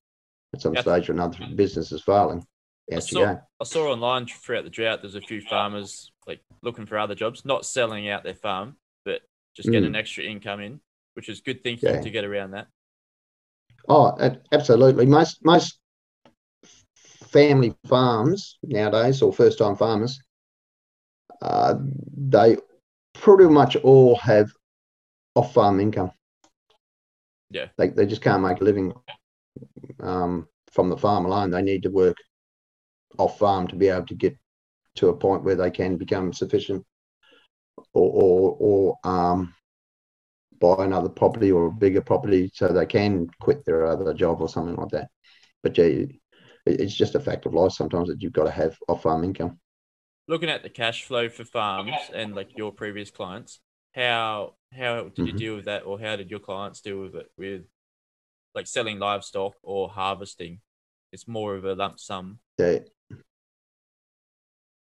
[0.53, 0.82] At some Yeah.
[0.82, 2.45] stage or another, business is failing.
[2.91, 3.36] I Out saw.
[3.60, 7.43] I saw online throughout the drought, there's a few farmers like looking for other jobs,
[7.43, 9.21] not selling out their farm, but
[9.56, 9.88] just getting Mm.
[9.88, 10.80] an extra income in,
[11.15, 12.01] which is good thinking Yeah.
[12.01, 12.67] to get around that.
[13.88, 14.17] Oh,
[14.52, 15.06] absolutely.
[15.06, 15.80] Most most
[16.95, 20.19] family farms nowadays, or first time farmers,
[21.41, 21.76] uh,
[22.17, 22.58] they
[23.13, 24.50] pretty much all have
[25.36, 26.12] off farm income.
[27.50, 27.67] Yeah.
[27.78, 28.93] They, they just can't make a living
[30.02, 31.52] um, from the farm alone.
[31.52, 32.17] They need to work
[33.17, 34.38] off farm to be able to get
[34.95, 36.86] to a point where they can become sufficient
[37.93, 39.54] or, or, or um,
[40.59, 44.49] buy another property or a bigger property so they can quit their other job or
[44.49, 45.09] something like that.
[45.63, 46.05] But yeah,
[46.65, 49.59] it's just a fact of life sometimes that you've got to have off farm income.
[50.27, 53.59] Looking at the cash flow for farms and like your previous clients,
[53.93, 55.37] how how did you Mhm.
[55.37, 57.31] deal with that, or how did your clients deal with it?
[57.37, 57.63] With
[58.53, 60.61] like selling livestock or harvesting.
[61.11, 62.39] It's more of a lump sum.
[62.57, 62.79] Yeah.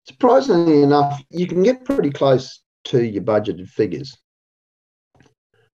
[0.04, 4.16] Surprisingly enough, you can get pretty close to your budgeted figures.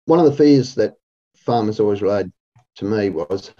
[0.07, 0.95] One of the fears that
[1.35, 2.31] farmers always relayed
[2.77, 3.53] to me was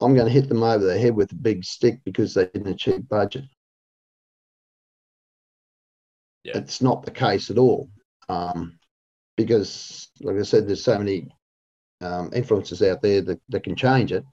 [0.00, 2.66] I'm going to hit them over the head with a big stick because they didn't
[2.66, 3.44] achieve budget.
[6.42, 6.58] Yeah.
[6.58, 7.88] It's not the case at all.
[8.28, 8.78] Um,
[9.36, 11.28] because, like I said, there's so many
[12.00, 14.24] um, influences out there that, that can change it.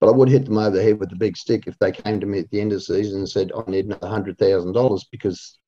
[0.00, 2.20] But I would hit them over the head with a big stick if they came
[2.20, 4.72] to me at the end of the season and said, I need another hundred thousand
[4.72, 5.58] dollars because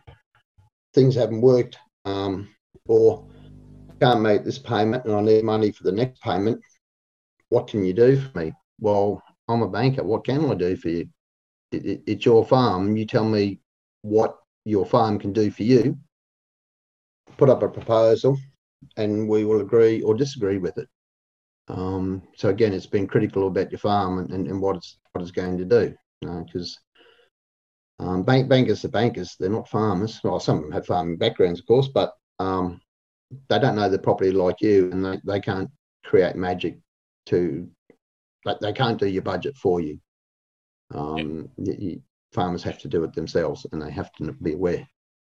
[0.95, 2.49] things haven't worked, um,
[2.87, 3.27] or
[4.01, 6.61] can't make this payment and I need money for the next payment.
[7.51, 8.53] What can you do for me?
[8.81, 10.03] Well, I'm a banker.
[10.03, 11.09] What can I do for you?
[11.73, 12.97] It, it, it's your farm.
[12.97, 13.61] You tell me
[14.03, 15.97] what your farm can do for you.
[17.37, 18.37] Put up a proposal,
[18.97, 20.89] and we will agree or disagree with it.
[21.69, 25.23] Um, so again, it's been critical about your farm and, and, and what it's what
[25.23, 26.79] it's going to do, because
[28.01, 30.21] you know, um, bank bankers are bankers; they're not farmers.
[30.25, 32.81] Well, some of them have farming backgrounds, of course, but um,
[33.49, 35.71] they don't know the property like you, and they, they can't
[36.05, 36.79] create magic
[37.27, 37.69] to,
[38.45, 39.99] like they can't do your budget for you.
[40.95, 44.89] Um, you, you, farmers have to do it themselves, and they have to be aware.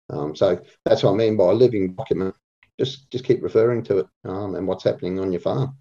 [0.09, 2.35] Um, so that's what I mean by a living document.
[2.79, 5.77] Just just keep referring to it um, and what's happening on your farm.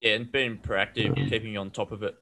[0.00, 2.14] Yeah, and being proactive, keeping on top of it.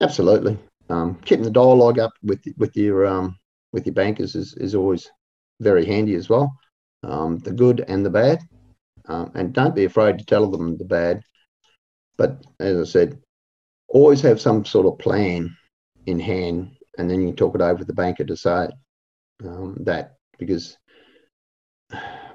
[0.00, 3.36] Absolutely, um, keeping the dialogue up with with your um,
[3.72, 5.10] with your bankers is, is always
[5.60, 6.56] very handy as well.
[7.04, 8.40] Um, the good and the bad,
[9.06, 11.22] um, and don't be afraid to tell them the bad.
[12.16, 13.20] But as I said,
[13.88, 15.56] always have some sort of plan
[16.06, 18.68] in hand, and then you talk it over with the banker to say
[19.44, 20.76] um, that because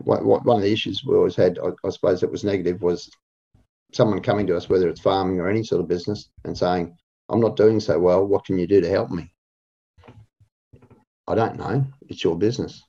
[0.03, 2.81] what, what, one of the issues we always had, I, I suppose, it was negative
[2.81, 3.09] was
[3.93, 6.95] someone coming to us, whether it's farming or any sort of business, and saying,
[7.29, 8.25] I'm not doing so well.
[8.25, 9.31] What can you do to help me?
[11.27, 11.85] I don't know.
[12.07, 12.81] It's your business.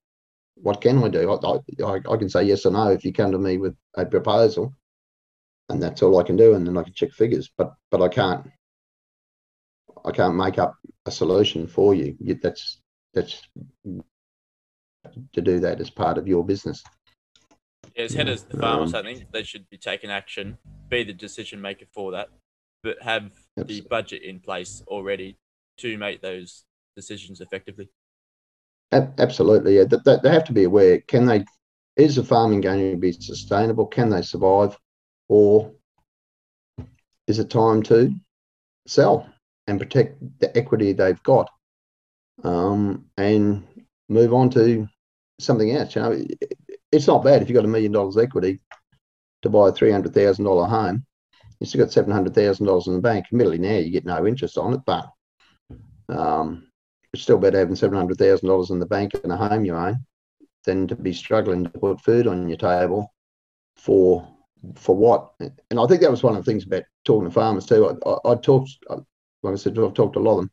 [0.62, 1.30] What can I do?
[1.30, 4.04] I, I, I, can say yes or no if you come to me with a
[4.04, 4.74] proposal,
[5.68, 7.50] and that's all I can do, and then I can check figures.
[7.56, 8.46] But but I can't
[10.04, 10.74] I can't make up
[11.06, 12.16] a solution for you.
[12.42, 12.80] That's
[13.14, 13.42] that's
[15.32, 16.82] to do that as part of your business.
[17.94, 21.04] Yeah, as head of the farmers, um, I think they should be taking action, be
[21.04, 22.28] the decision maker for that,
[22.82, 23.80] but have absolutely.
[23.80, 25.38] the budget in place already
[25.78, 26.64] to make those
[26.96, 27.88] decisions effectively.
[28.90, 29.84] Absolutely, yeah.
[29.84, 31.00] They, have to be aware.
[31.02, 31.44] Can they?
[31.96, 33.86] Is the farming going to be sustainable?
[33.86, 34.78] Can they survive,
[35.28, 35.72] or
[37.26, 38.14] is it time to
[38.86, 39.28] sell
[39.66, 41.50] and protect the equity they've got,
[42.44, 43.66] um, and
[44.08, 44.88] move on to
[45.38, 45.94] something else?
[45.94, 46.24] You know,
[46.90, 48.60] it's not bad if you've got a million dollars equity
[49.42, 51.04] to buy a three hundred thousand dollar home.
[51.60, 53.26] You still got seven hundred thousand dollars in the bank.
[53.30, 55.10] Admittedly, now you get no interest on it, but
[56.08, 56.67] um,
[57.12, 59.74] it's still better having seven hundred thousand dollars in the bank and a home you
[59.74, 60.04] own
[60.64, 63.12] than to be struggling to put food on your table
[63.76, 64.28] for
[64.74, 65.32] for what?
[65.40, 67.96] And I think that was one of the things about talking to farmers too.
[68.04, 70.50] I, I, I talked, like I said, I've talked to a lot of them,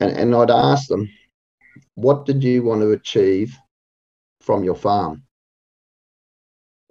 [0.00, 1.08] and and I'd ask them,
[1.94, 3.56] what did you want to achieve
[4.40, 5.24] from your farm?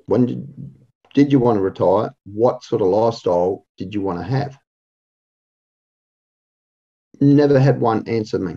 [0.06, 0.48] When did,
[1.13, 2.13] did you want to retire?
[2.26, 4.58] What sort of lifestyle did you want to have?
[7.19, 8.56] Never had one answer me.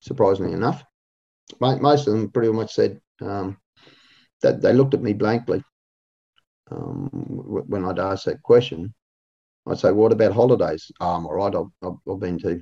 [0.00, 0.82] Surprisingly enough,
[1.60, 3.58] most of them pretty much said um,
[4.42, 5.62] that they looked at me blankly
[6.70, 8.94] um, when I'd ask that question.
[9.66, 11.54] I'd say, "What about holidays?" Oh, I'm all right.
[11.54, 12.60] I've, I've, I've been to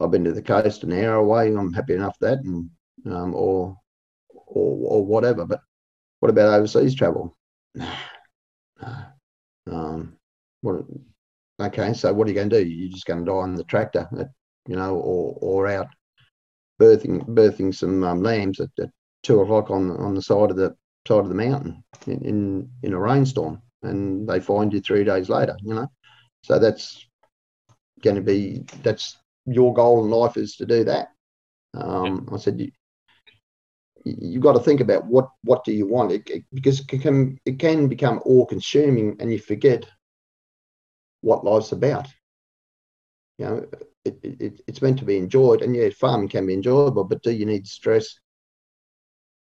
[0.00, 1.48] I've been to the coast an hour away.
[1.48, 2.70] I'm happy enough that, and
[3.06, 3.76] um, or
[4.32, 5.44] or, or whatever.
[5.44, 5.60] But
[6.20, 7.36] what about overseas travel?
[9.70, 10.16] um,
[10.60, 10.84] what?
[11.58, 12.68] Okay, so what are you going to do?
[12.68, 14.28] You're just going to die on the tractor, at,
[14.68, 15.88] you know, or or out
[16.80, 18.90] birthing birthing some um, lambs at, at,
[19.22, 20.76] two o'clock on on the side of the
[21.08, 25.30] side of the mountain in, in in a rainstorm, and they find you three days
[25.30, 25.56] later.
[25.62, 25.90] You know,
[26.42, 27.06] so that's
[28.02, 31.08] going to be that's your goal in life is to do that.
[31.72, 32.70] Um, I said you,
[34.04, 37.38] you've got to think about what what do you want it, it, because it can
[37.46, 39.86] it can become all consuming and you forget
[41.26, 42.06] what life's about.
[43.38, 43.66] You know
[44.04, 45.60] it, it, it's meant to be enjoyed.
[45.60, 48.06] And yeah farming can be enjoyable but do you need stress?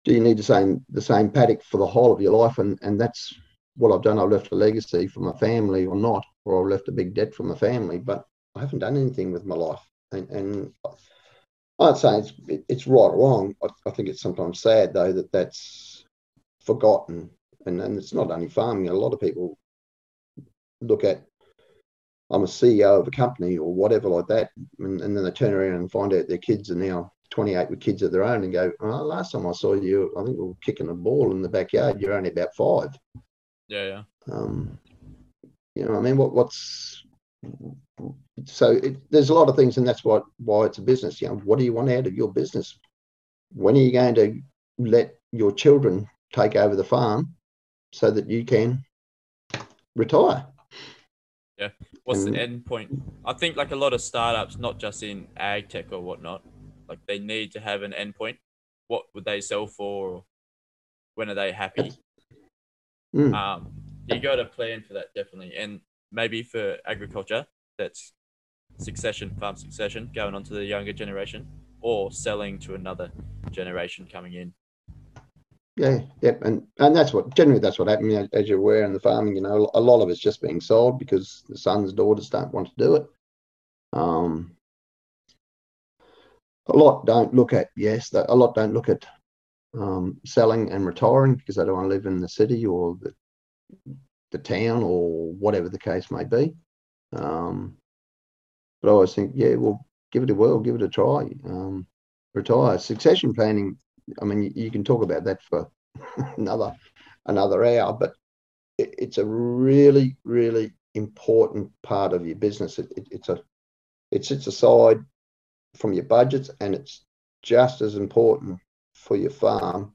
[0.06, 2.60] Do you need the same the same paddock for the whole of your life?
[2.60, 3.34] And and that's
[3.78, 4.20] what i've done.
[4.20, 7.34] I've left a legacy for my family or not or i've left a big debt
[7.34, 8.26] for my family but
[8.56, 9.84] i haven't done anything with my life.
[10.12, 10.74] And, and
[11.80, 12.34] I'd say it's
[12.70, 13.56] it's right or wrong.
[13.64, 16.06] I, I, think it's sometimes sad though that that's
[16.64, 17.32] forgotten.
[17.66, 18.90] And, and it's not only farming.
[18.90, 19.58] A lot of people
[20.82, 21.26] look at
[22.32, 25.54] I'm a CEO of a company or whatever like that, and, and then they turn
[25.54, 28.54] around and find out their kids are now 28 with kids of their own and
[28.54, 31.42] go, oh, last time I saw you, I think we were kicking a ball in
[31.42, 32.00] the backyard.
[32.00, 32.90] You're only about five.
[33.68, 34.04] Yeah, yeah.
[34.32, 34.78] Um,
[35.76, 37.06] you know, I mean, what what's
[38.46, 41.22] so it, there's a lot of things, and that's what why it's a business.
[41.22, 42.78] You know, what do you want out of your business?
[43.54, 44.42] When are you going to
[44.78, 47.34] let your children take over the farm
[47.94, 48.84] so that you can
[49.96, 50.46] retire?
[52.12, 52.92] What's the end point?
[53.24, 56.44] I think like a lot of startups, not just in ag tech or whatnot,
[56.90, 58.38] like they need to have an end point.
[58.88, 60.10] What would they sell for?
[60.10, 60.26] Or
[61.16, 61.94] when are they happy?
[63.16, 63.34] Mm.
[63.34, 63.72] Um,
[64.08, 65.80] you got to plan for that definitely, and
[66.12, 67.46] maybe for agriculture,
[67.78, 68.12] that's
[68.78, 71.48] succession, farm succession, going on to the younger generation,
[71.80, 73.10] or selling to another
[73.52, 74.54] generation coming in.
[75.78, 79.00] Yeah, yep, and and that's what generally that's what happened as you're aware in the
[79.00, 79.36] farming.
[79.36, 82.68] You know, a lot of it's just being sold because the sons, daughters don't want
[82.68, 83.06] to do it.
[83.94, 84.56] Um,
[86.68, 89.06] a lot don't look at yes, a lot don't look at
[89.78, 93.14] um, selling and retiring because they don't want to live in the city or the
[94.32, 96.54] the town or whatever the case may be.
[97.14, 97.78] Um,
[98.82, 101.30] but I always think, yeah, well, give it a whirl, give it a try.
[101.46, 101.88] Um,
[102.34, 102.78] retire.
[102.78, 103.78] Succession planning.
[104.22, 105.70] I mean, you, can talk about that for
[106.38, 106.76] another
[107.26, 108.14] another hour, but
[108.78, 112.80] it, it's a really, really important part of your business.
[112.80, 113.42] It, it, it's a
[114.12, 115.00] it sits aside
[115.76, 117.06] from your budgets, and it's
[117.44, 118.60] just as important
[118.94, 119.94] for your farm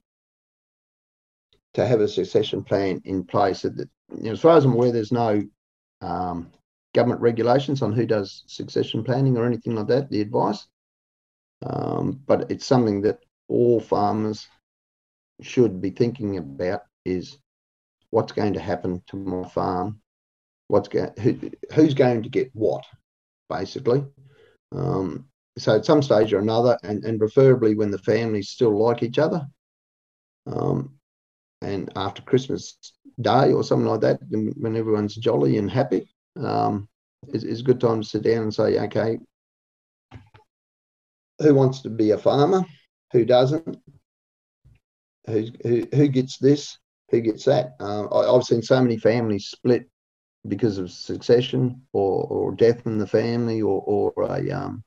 [1.75, 3.63] to have a succession plan in place.
[3.63, 5.43] That, you know, as far as I'm aware, there's no
[6.01, 6.51] um,
[6.95, 10.11] government regulations on who does succession planning or anything like that.
[10.11, 10.67] The advice,
[11.65, 13.19] um, but it's something that
[13.49, 14.49] all farmers
[15.41, 17.39] should be thinking about is
[18.11, 20.01] what's going to happen to my farm,
[20.69, 22.85] what's going, who, who's going to get what,
[23.49, 24.05] basically.
[24.75, 25.27] Um,
[25.59, 29.19] so at some stage or another, and, and preferably when the families still like each
[29.19, 29.47] other,
[30.47, 30.95] um,
[31.63, 32.77] and after Christmas
[33.21, 36.89] Day or something like that, when everyone's jolly and happy, um,
[37.29, 39.19] is, is a good time to sit down and say, okay,
[41.39, 42.65] who wants to be a farmer?
[43.13, 43.79] Who doesn't?
[45.27, 46.79] Who's, who, who gets this?
[47.11, 47.77] Who gets that?
[47.81, 49.89] Uh, I, have seen so many families split
[50.49, 54.85] because of succession or, or death in the family or, or a, um,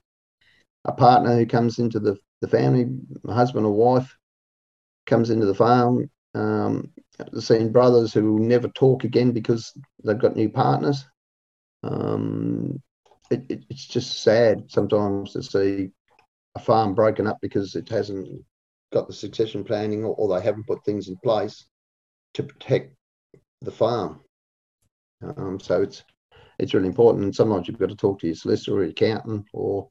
[0.86, 2.88] a partner who comes into the, the family,
[3.28, 4.16] husband or wife
[5.06, 6.10] comes into the farm.
[6.36, 11.06] Um, I've seen brothers who never talk again because they've got new partners.
[11.84, 12.82] Um,
[13.30, 15.92] it, it, it's just sad sometimes to see
[16.60, 18.28] farm broken up because it hasn't
[18.92, 21.66] got the succession planning or, or they haven't put things in place
[22.34, 22.94] to protect
[23.62, 24.22] the farm.
[25.22, 26.04] Um, so it's
[26.60, 27.24] it's really important.
[27.24, 29.90] And sometimes you've got to talk to your solicitor or your accountant or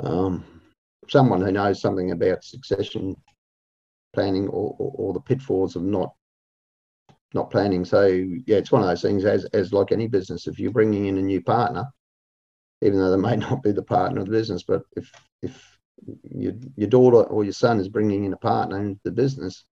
[0.00, 0.44] um,
[1.08, 3.16] someone who knows something about succession
[4.12, 6.12] planning or, or, or, the pitfalls of not
[7.34, 7.84] not planning.
[7.84, 9.24] So yeah, it's one of those things.
[9.24, 11.86] As as like any business, if you're bringing in a new partner,
[12.82, 15.10] even though they may not be the partner of the business, but if
[15.42, 15.78] if
[16.30, 19.64] your your daughter or your son is bringing in a partner into the business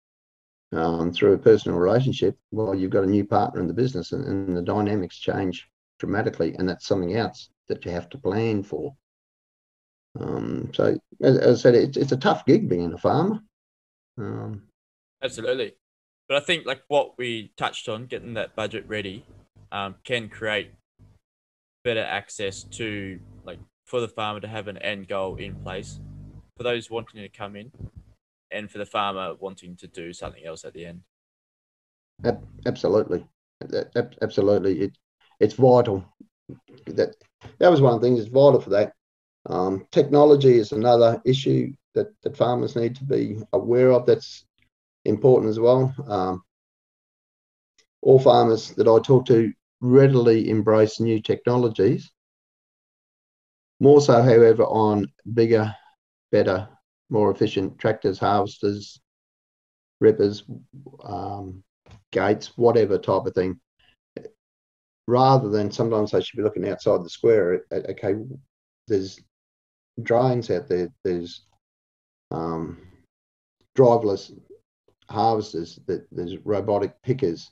[0.71, 4.25] um, through a personal relationship, well, you've got a new partner in the business, and,
[4.25, 5.67] and the dynamics change
[5.99, 8.95] dramatically, and that's something else that you have to plan for.
[10.19, 13.39] Um, so, as, as, I said, it's, it's a tough gig being a farmer.
[14.17, 14.63] Um,
[15.21, 15.73] Absolutely.
[16.27, 19.25] But I think like what we touched on, getting that budget ready,
[19.71, 20.71] um, can create
[21.89, 25.99] better access to like for the farmer to have an end goal in place
[26.55, 27.71] for those wanting to come in
[28.51, 31.01] and for the farmer wanting to do something else at the end.
[32.67, 33.25] Absolutely,
[34.21, 34.81] absolutely.
[34.81, 34.97] It
[35.39, 36.05] it's vital.
[36.85, 37.15] That
[37.57, 38.19] that was one of the things.
[38.19, 38.93] It's vital for that.
[39.47, 44.05] Um, technology is another issue that, that farmers need to be aware of.
[44.05, 44.45] That's
[45.05, 45.91] important as well.
[46.07, 46.43] Um,
[48.03, 49.51] all farmers that I talk to
[49.81, 52.11] readily embrace new technologies.
[53.79, 55.73] More so, however, on bigger,
[56.31, 56.67] better,
[57.09, 58.99] more efficient tractors, harvesters,
[60.01, 60.43] rippers,
[61.03, 61.63] um,
[62.11, 63.59] gates, whatever type of thing.
[65.07, 67.63] Rather than sometimes they should be looking outside the square.
[67.71, 68.15] Okay,
[68.87, 69.19] there's
[70.03, 70.89] drones out there.
[71.03, 71.45] There's
[72.31, 72.77] um,
[73.77, 74.31] driverless
[75.09, 77.49] harvesters, there's robotic pickers.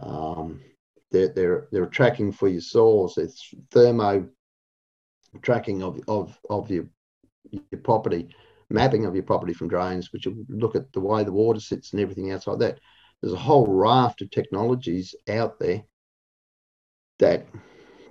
[0.00, 0.60] Um,
[1.16, 3.16] they're, they're, they're tracking for your soils.
[3.18, 4.28] It's thermo
[5.42, 6.86] tracking of, of, of your,
[7.50, 8.34] your property,
[8.70, 11.92] mapping of your property from drones, which will look at the way the water sits
[11.92, 12.80] and everything else like that.
[13.20, 15.82] there's a whole raft of technologies out there
[17.18, 17.46] that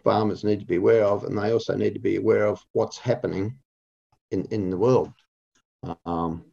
[0.04, 2.98] farmers need to be aware of, and they also need to be aware of what's
[2.98, 3.58] happening
[4.32, 5.12] in, in the world.
[6.06, 6.46] Um,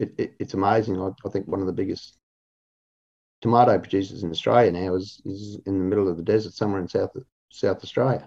[0.00, 1.00] it, it, it's amazing.
[1.00, 2.18] I, I, think one of the biggest
[3.44, 6.88] tomato producers in Australia now is, is in the middle of the desert, somewhere in
[6.88, 7.14] South
[7.50, 8.26] South Australia.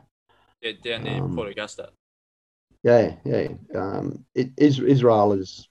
[0.61, 1.89] Yeah, down near um, Port Augusta.
[2.83, 3.47] Yeah, yeah.
[3.73, 5.67] Um, it, Israel is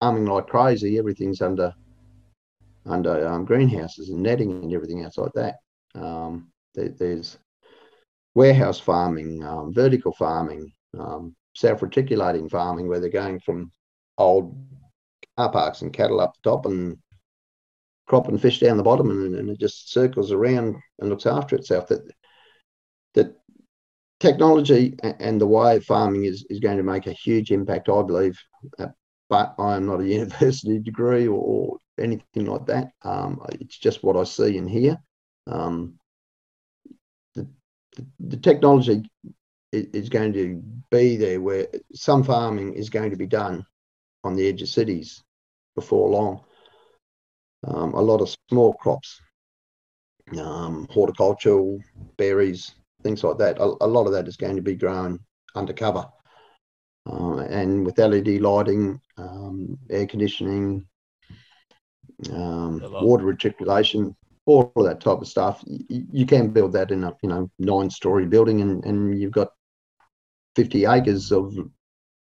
[0.00, 0.98] farming like crazy.
[0.98, 1.74] Everything's under
[2.86, 5.56] under um, greenhouses and netting and everything else like that.
[5.94, 7.36] Um, there, there's
[8.34, 13.70] warehouse farming, um, vertical farming, um, self-reticulating farming, where they're going from
[14.16, 14.56] old
[15.36, 16.96] car parks and cattle up the top and
[18.08, 21.54] crop and fish down the bottom, and, and it just circles around and looks after
[21.54, 21.88] itself.
[21.88, 22.02] That
[23.14, 23.36] that
[24.18, 28.02] technology and the way of farming is, is going to make a huge impact, I
[28.02, 28.38] believe.
[28.78, 28.88] Uh,
[29.28, 32.90] but I am not a university degree or, or anything like that.
[33.02, 34.98] Um, it's just what I see and hear.
[35.46, 35.98] Um,
[37.34, 37.48] the,
[37.96, 39.02] the, the, technology
[39.72, 43.64] is going to be there where some farming is going to be done
[44.24, 45.22] on the edge of cities
[45.74, 46.44] before long.
[47.66, 49.20] Um, a lot of small crops,
[50.38, 51.80] um, horticultural,
[52.16, 53.58] berries, things like that.
[53.58, 55.18] A, a, lot of that is going to be grown
[55.54, 56.06] undercover.
[57.10, 60.86] Uh, and with LED lighting, um, air conditioning,
[62.32, 64.14] um, water reticulation,
[64.46, 65.62] all of that type of stuff.
[65.66, 69.32] You, you, can build that in a you know nine story building, and, and you've
[69.32, 69.52] got
[70.56, 71.54] fifty acres of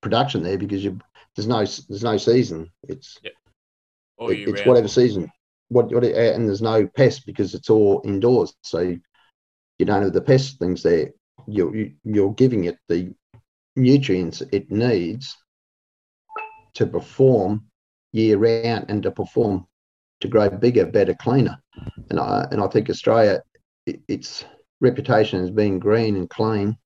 [0.01, 0.99] production there because you
[1.35, 2.71] there's no there's no season.
[2.87, 3.19] It's
[4.29, 4.67] it, it's round.
[4.67, 5.31] whatever season.
[5.69, 8.53] What, what it, and there's no pest because it's all indoors.
[8.61, 11.11] So you don't have the pest things there.
[11.47, 13.13] You're you, are you are giving it the
[13.75, 15.35] nutrients it needs
[16.75, 17.65] to perform
[18.11, 19.65] year round and to perform
[20.21, 21.57] to grow bigger, better, cleaner.
[22.09, 23.41] And I and I think Australia,
[23.85, 24.45] it, its
[24.79, 26.77] reputation as being green and clean,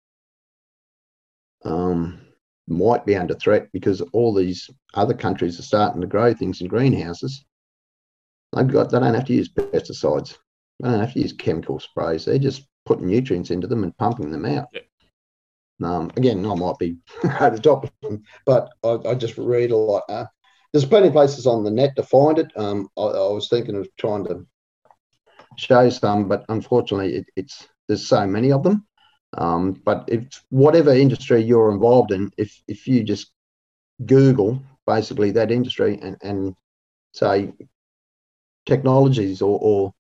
[1.66, 2.20] um,
[2.68, 6.68] might be under threat because all these other countries are starting to grow things in
[6.68, 7.46] greenhouses.
[8.54, 10.38] They've got they don't have to use pesticides.
[10.80, 12.26] They don't have to use chemical sprays.
[12.26, 14.68] They're just putting nutrients into them and pumping them out.
[14.74, 14.82] Yeah.
[15.84, 19.72] Um, again, I might be at the top of them, but I, I just read
[19.72, 20.04] a lot.
[20.10, 20.26] Uh,
[20.72, 22.52] there's plenty of places on the net to find it.
[22.56, 24.46] Um, I, I, was thinking of trying to
[25.58, 28.86] show some, but unfortunately, it, it's there's so many of them.
[29.38, 33.32] Um, but if whatever industry you're involved in, if if you just
[34.06, 36.56] Google basically that industry and, and
[37.14, 37.54] say
[38.66, 39.94] technologies or, or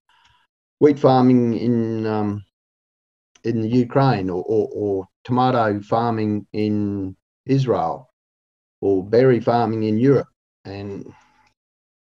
[0.80, 2.44] wheat farming in um,
[3.44, 7.16] in the Ukraine or, or, or tomato farming in
[7.46, 8.10] Israel
[8.82, 10.28] or berry farming in Europe,
[10.66, 11.14] and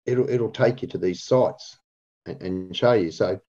[0.06, 1.78] it'll it'll take you to these sites
[2.26, 3.10] and, and show you.
[3.10, 3.40] So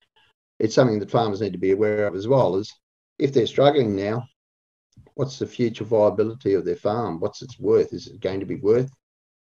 [0.59, 2.55] it's something that farmers need to be aware of as well.
[2.55, 2.73] Is
[3.20, 4.28] if they're struggling now,
[5.16, 7.20] what's the future viability of their farm?
[7.20, 7.93] What's its worth?
[7.93, 8.91] Is it going to be worth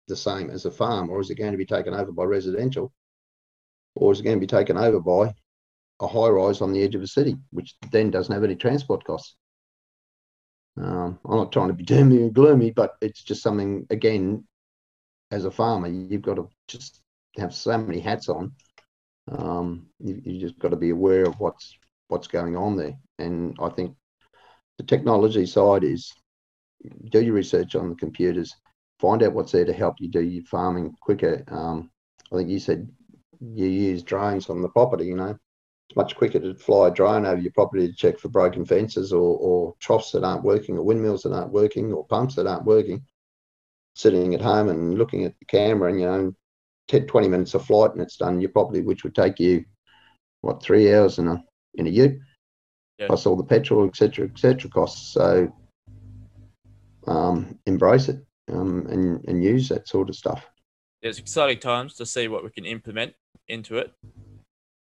[0.07, 2.91] the same as a farm, or is it going to be taken over by residential,
[3.95, 5.34] or is it going to be taken over by
[6.01, 9.03] a high rise on the edge of a city, which then doesn't have any transport
[9.03, 9.36] costs?
[10.78, 14.45] Um, I'm not trying to be doomy and gloomy, but it's just something again
[15.32, 17.01] as a farmer, you've got to just
[17.38, 18.51] have so many hats on.
[19.32, 21.78] Um, you, you just got to be aware of what's
[22.10, 22.93] what's going on there.
[23.18, 23.95] And I think
[24.78, 26.14] the technology side is
[27.10, 28.53] do your research on the computers,
[28.99, 31.43] find out what's there to help you do your farming quicker.
[31.47, 31.89] Um,
[32.32, 32.89] I think you said
[33.39, 35.05] you use drones on the property.
[35.05, 35.38] You know,
[35.89, 39.12] it's much quicker to fly a drone over your property to check for broken fences
[39.12, 42.66] or, or troughs that aren't working, or windmills that aren't working, or pumps that aren't
[42.66, 43.03] working
[43.99, 46.34] sitting at home and looking at the camera and you know
[46.88, 49.64] 10 20 minutes of flight and it's done your property which would take you
[50.39, 51.43] what three hours and a
[51.76, 52.20] in a ute
[52.97, 53.07] yeah.
[53.07, 55.51] plus all the petrol etc etc costs so
[57.07, 60.45] um, embrace it um, and and use that sort of stuff
[61.01, 63.13] it's exciting times to see what we can implement
[63.47, 63.93] into it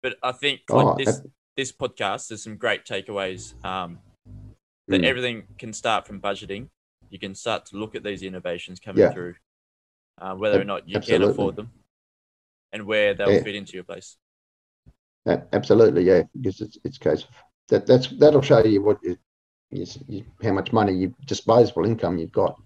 [0.02, 1.22] but i think like oh, this
[1.56, 4.00] this podcast there's some great takeaways um,
[4.88, 5.06] that mm.
[5.06, 6.68] everything can start from budgeting
[7.10, 9.12] you can start to look at these innovations coming yeah.
[9.12, 9.36] through,
[10.22, 11.26] uh, whether or not you Absolutely.
[11.26, 11.72] can afford them,
[12.72, 13.44] and where they'll yeah.
[13.44, 14.18] fit into your place.
[15.28, 17.30] Absolutely, yeah, because it's it's case of
[17.70, 17.86] that.
[17.86, 19.18] That's that'll show you what you,
[20.42, 22.58] how much money you disposable income you've got.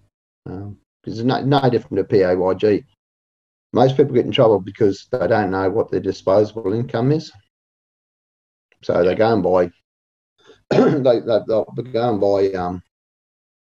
[0.44, 2.84] Because um, it's no, no different to PAYG.
[3.72, 7.32] Most people get in trouble because they don't know what their disposable income is.
[8.82, 9.70] So they go and buy.
[10.70, 12.82] they, they they'll go and buy um,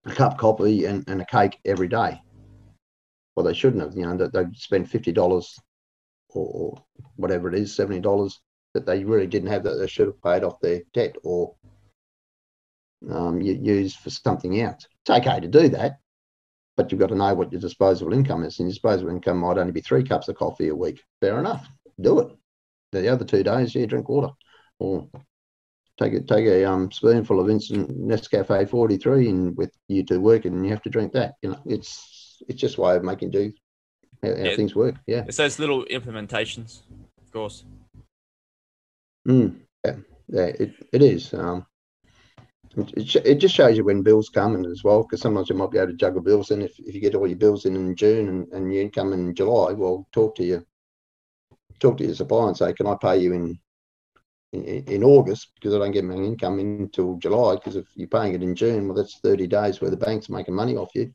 [0.07, 2.21] a cup of coffee and, and a cake every day.
[3.37, 3.95] Well, they shouldn't have.
[3.95, 5.57] You know, they, they spent fifty dollars
[6.31, 6.85] or, or
[7.15, 8.41] whatever it is, seventy dollars
[8.79, 11.55] that they really didn't have that they should have paid off their debt or
[13.11, 14.87] um, you use for something else.
[15.03, 15.99] It's okay to do that,
[16.77, 18.59] but you've got to know what your disposable income is.
[18.59, 21.01] And your disposable income might only be three cups of coffee a week.
[21.21, 21.69] Fair enough,
[22.01, 22.29] do it.
[22.93, 24.31] The other two days, yeah, drink water
[24.79, 25.09] or
[25.99, 30.45] take a take a um, spoonful of instant Nescafe 43 and with you to work
[30.45, 31.35] and you have to drink that.
[31.43, 33.53] You know, it's it's just a way of making do
[34.23, 34.57] how, how Yeah.
[34.57, 34.97] things work.
[35.07, 35.25] Yeah.
[35.27, 36.83] It's those little implementations,
[37.21, 37.65] of course.
[39.29, 39.97] Mm, yeah,
[40.29, 41.35] yeah, it, it is.
[41.35, 41.67] Um,
[42.77, 45.71] it, it, just shows you when bills come in as well, because sometimes you might
[45.71, 46.63] be able to juggle bills in.
[46.63, 49.35] If, if you get all your bills in in June and, and your income in
[49.35, 50.65] July, well, talk to your
[51.81, 53.59] talk to your supplier and say, can I pay you in
[54.53, 57.57] in, in August because I don't get my income in until July?
[57.57, 60.55] Because if you're paying it in June, well, that's 30 days where the bank's making
[60.55, 61.13] money off you.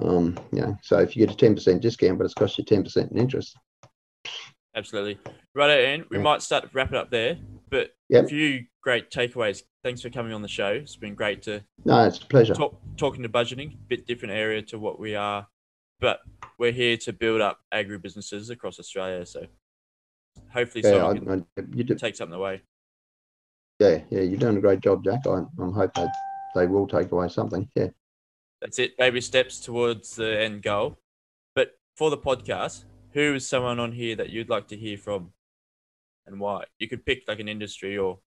[0.00, 3.18] Um, you so if you get a 10% discount, but it's cost you 10% in
[3.18, 3.56] interest.
[4.74, 5.18] Absolutely.
[5.54, 6.22] Right, Ian, we Yeah.
[6.22, 8.24] might start to wrap it up there, but Yep.
[8.24, 9.62] a few great takeaways.
[9.84, 10.72] Thanks for coming on the show.
[10.72, 12.54] It's been great to No, it's a pleasure.
[12.54, 15.46] talk talking to budgeting, a bit different area to what we are,
[16.00, 16.20] but
[16.58, 19.26] we're here to build up agri businesses across Australia.
[19.26, 19.46] So
[20.50, 22.62] hopefully Yeah, someone I, I, you do, take something away.
[23.78, 25.26] yeah, yeah, you're doing a great job, Jack.
[25.26, 26.14] I, I'm hope that
[26.54, 27.68] they will take away something.
[27.74, 27.88] Yeah.
[28.60, 28.96] That's it.
[28.96, 30.96] Baby steps towards the end goal.
[31.54, 35.32] But for the podcast, who is someone on here that you'd like to hear from
[36.26, 36.64] and why?
[36.78, 38.18] You could pick like an industry or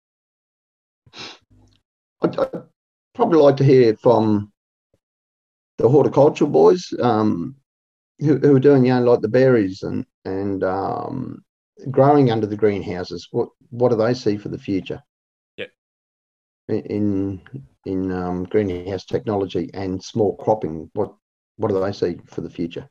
[2.21, 2.63] I'd, I'd
[3.13, 4.51] probably like to hear from
[5.77, 7.55] the horticultural boys um,
[8.19, 11.43] who, who are doing, you know, like the berries and and um,
[11.91, 13.27] growing under the greenhouses.
[13.31, 15.01] What what do they see for the future?
[16.67, 17.41] In in,
[17.85, 21.13] in um, greenhouse technology and small cropping, what
[21.57, 22.89] what do they see for the future?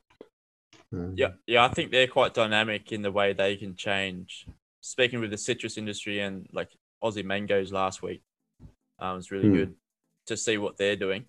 [0.94, 4.46] Um, Yeah, yeah, I think they're quite dynamic in the way they can change.
[4.80, 6.70] Speaking with the citrus industry and like
[7.02, 8.22] Aussie mangoes last week,
[8.98, 9.54] um, it's really Hmm.
[9.54, 9.74] good
[10.26, 11.24] to see what they're doing.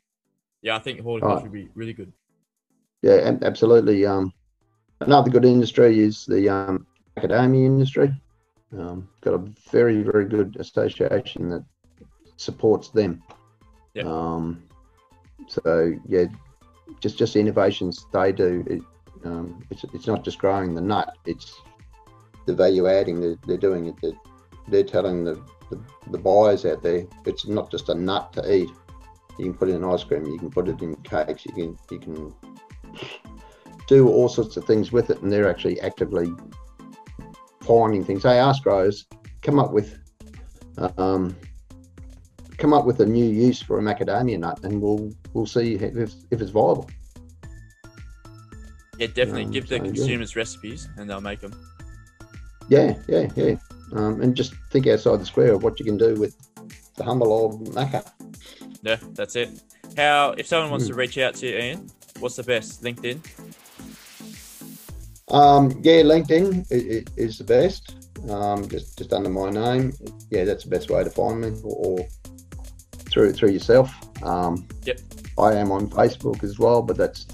[0.61, 1.43] Yeah, I think horticulture Right.
[1.43, 2.11] would be really good.
[3.01, 4.05] Yeah, absolutely.
[4.05, 4.33] Um,
[5.01, 6.87] another good industry is the um,
[7.17, 8.13] macadamia industry.
[8.71, 11.63] Um, got a very, very good association that
[12.37, 13.21] supports them.
[13.93, 14.05] Yep.
[14.05, 14.63] Um,
[15.47, 16.25] so yeah,
[16.99, 18.63] just just the innovations they do.
[18.67, 18.81] It,
[19.25, 21.61] um, it's it's not just growing the nut; it's
[22.45, 23.95] the value adding that they're doing it.
[24.01, 24.15] That
[24.67, 25.79] they're telling the, the
[26.11, 28.69] the buyers out there, it's not just a nut to eat.
[29.37, 30.25] You can put it in ice cream.
[30.25, 31.45] You can put it in cakes.
[31.45, 32.33] You can you can
[33.87, 36.31] do all sorts of things with it, and they're actually actively
[37.61, 38.23] finding things.
[38.23, 39.05] They ask growers
[39.41, 39.99] come up with
[40.97, 41.35] um,
[42.57, 46.13] come up with a new use for a macadamia nut, and we'll we'll see if,
[46.31, 46.89] if it's viable.
[48.97, 49.91] Yeah, definitely Um, give the so, yeah.
[49.91, 51.53] consumers recipes and they'll make them.
[52.69, 53.55] Yeah, yeah, yeah.
[53.93, 56.35] Um, and just think outside the square of what you can do with
[56.95, 58.03] the humble old maca.
[58.81, 59.49] Yeah, that's it.
[59.97, 60.91] How if someone wants Hmm.
[60.93, 61.89] to reach out to you, Ian,
[62.19, 62.81] what's the best?
[62.83, 63.19] LinkedIn.
[65.29, 67.95] Um, yeah, LinkedIn i- i- is the best.
[68.29, 69.93] Um, just just under my name.
[70.31, 72.07] Yeah, that's the best way to find me, or, or
[73.09, 73.91] through through yourself.
[74.23, 74.99] Um, Yep.
[75.37, 77.25] I am on Facebook as well, but that's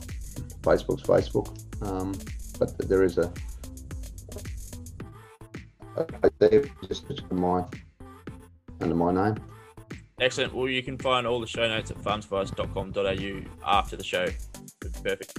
[0.61, 1.49] Facebook's Facebook.
[1.81, 2.13] Um,
[2.59, 3.31] but there is a,
[5.95, 7.65] a there just under my
[8.79, 9.35] under my name.
[10.19, 10.53] Excellent.
[10.53, 14.27] Well, you can find all the show notes at farmsadvice.com.au after the show.
[15.03, 15.37] Perfect.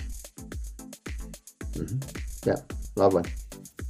[2.45, 2.57] Yeah,
[2.97, 3.23] lovely.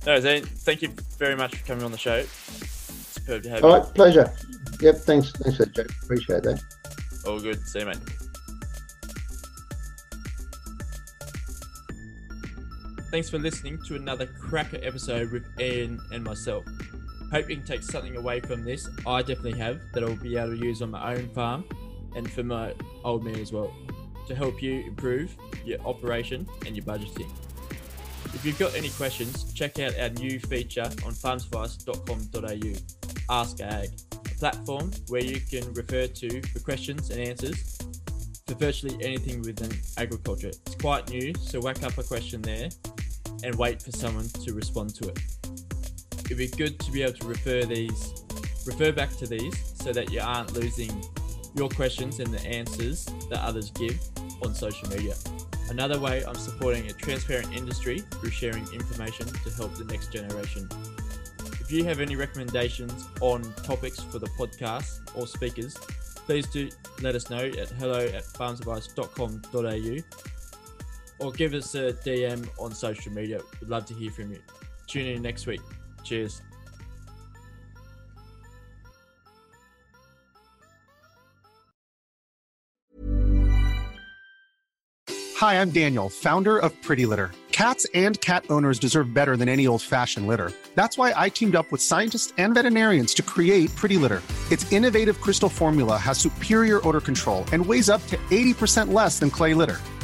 [0.06, 2.22] No, Ian, thank you very much for coming on the show.
[2.24, 3.76] Superb to have All you.
[3.78, 4.32] right, pleasure.
[4.80, 5.86] Yep, thanks, thanks for that, Jack.
[6.02, 6.60] Appreciate that.
[7.26, 7.60] All good.
[7.66, 7.98] See you, mate.
[13.12, 16.64] Thanks for listening to another cracker episode with Ian and myself.
[17.30, 18.88] Hope you can take something away from this.
[19.06, 21.66] I definitely have that I'll be able to use on my own farm
[22.16, 22.72] and for my
[23.04, 23.70] old man as well
[24.28, 27.30] to help you improve your operation and your budgeting.
[28.32, 32.72] If you've got any questions, check out our new feature on farmsadvice.com.au
[33.28, 33.90] Ask Ag,
[34.24, 37.76] a platform where you can refer to for questions and answers
[38.46, 40.48] for virtually anything within agriculture.
[40.48, 42.70] It's quite new, so whack up a question there
[43.44, 45.18] and wait for someone to respond to it.
[46.24, 48.12] It'd be good to be able to refer these,
[48.66, 50.90] refer back to these, so that you aren't losing
[51.54, 53.98] your questions and the answers that others give
[54.42, 55.14] on social media.
[55.68, 60.68] Another way I'm supporting a transparent industry through sharing information to help the next generation.
[61.60, 65.76] If you have any recommendations on topics for the podcast or speakers,
[66.26, 66.68] please do
[67.00, 70.31] let us know at hello at farmsadvice.com.au
[71.18, 73.40] or give us a DM on social media.
[73.60, 74.40] We'd love to hear from you.
[74.86, 75.60] tune in next week.
[76.04, 76.42] Cheers.
[85.42, 87.32] Hi, I'm Daniel, founder of Pretty Litter.
[87.50, 90.52] Cats and cat owners deserve better than any old fashioned litter.
[90.74, 94.22] That's why I teamed up with scientists and veterinarians to create Pretty Litter.
[94.52, 99.30] Its innovative crystal formula has superior odor control and weighs up to 80% less than
[99.30, 99.80] clay litter.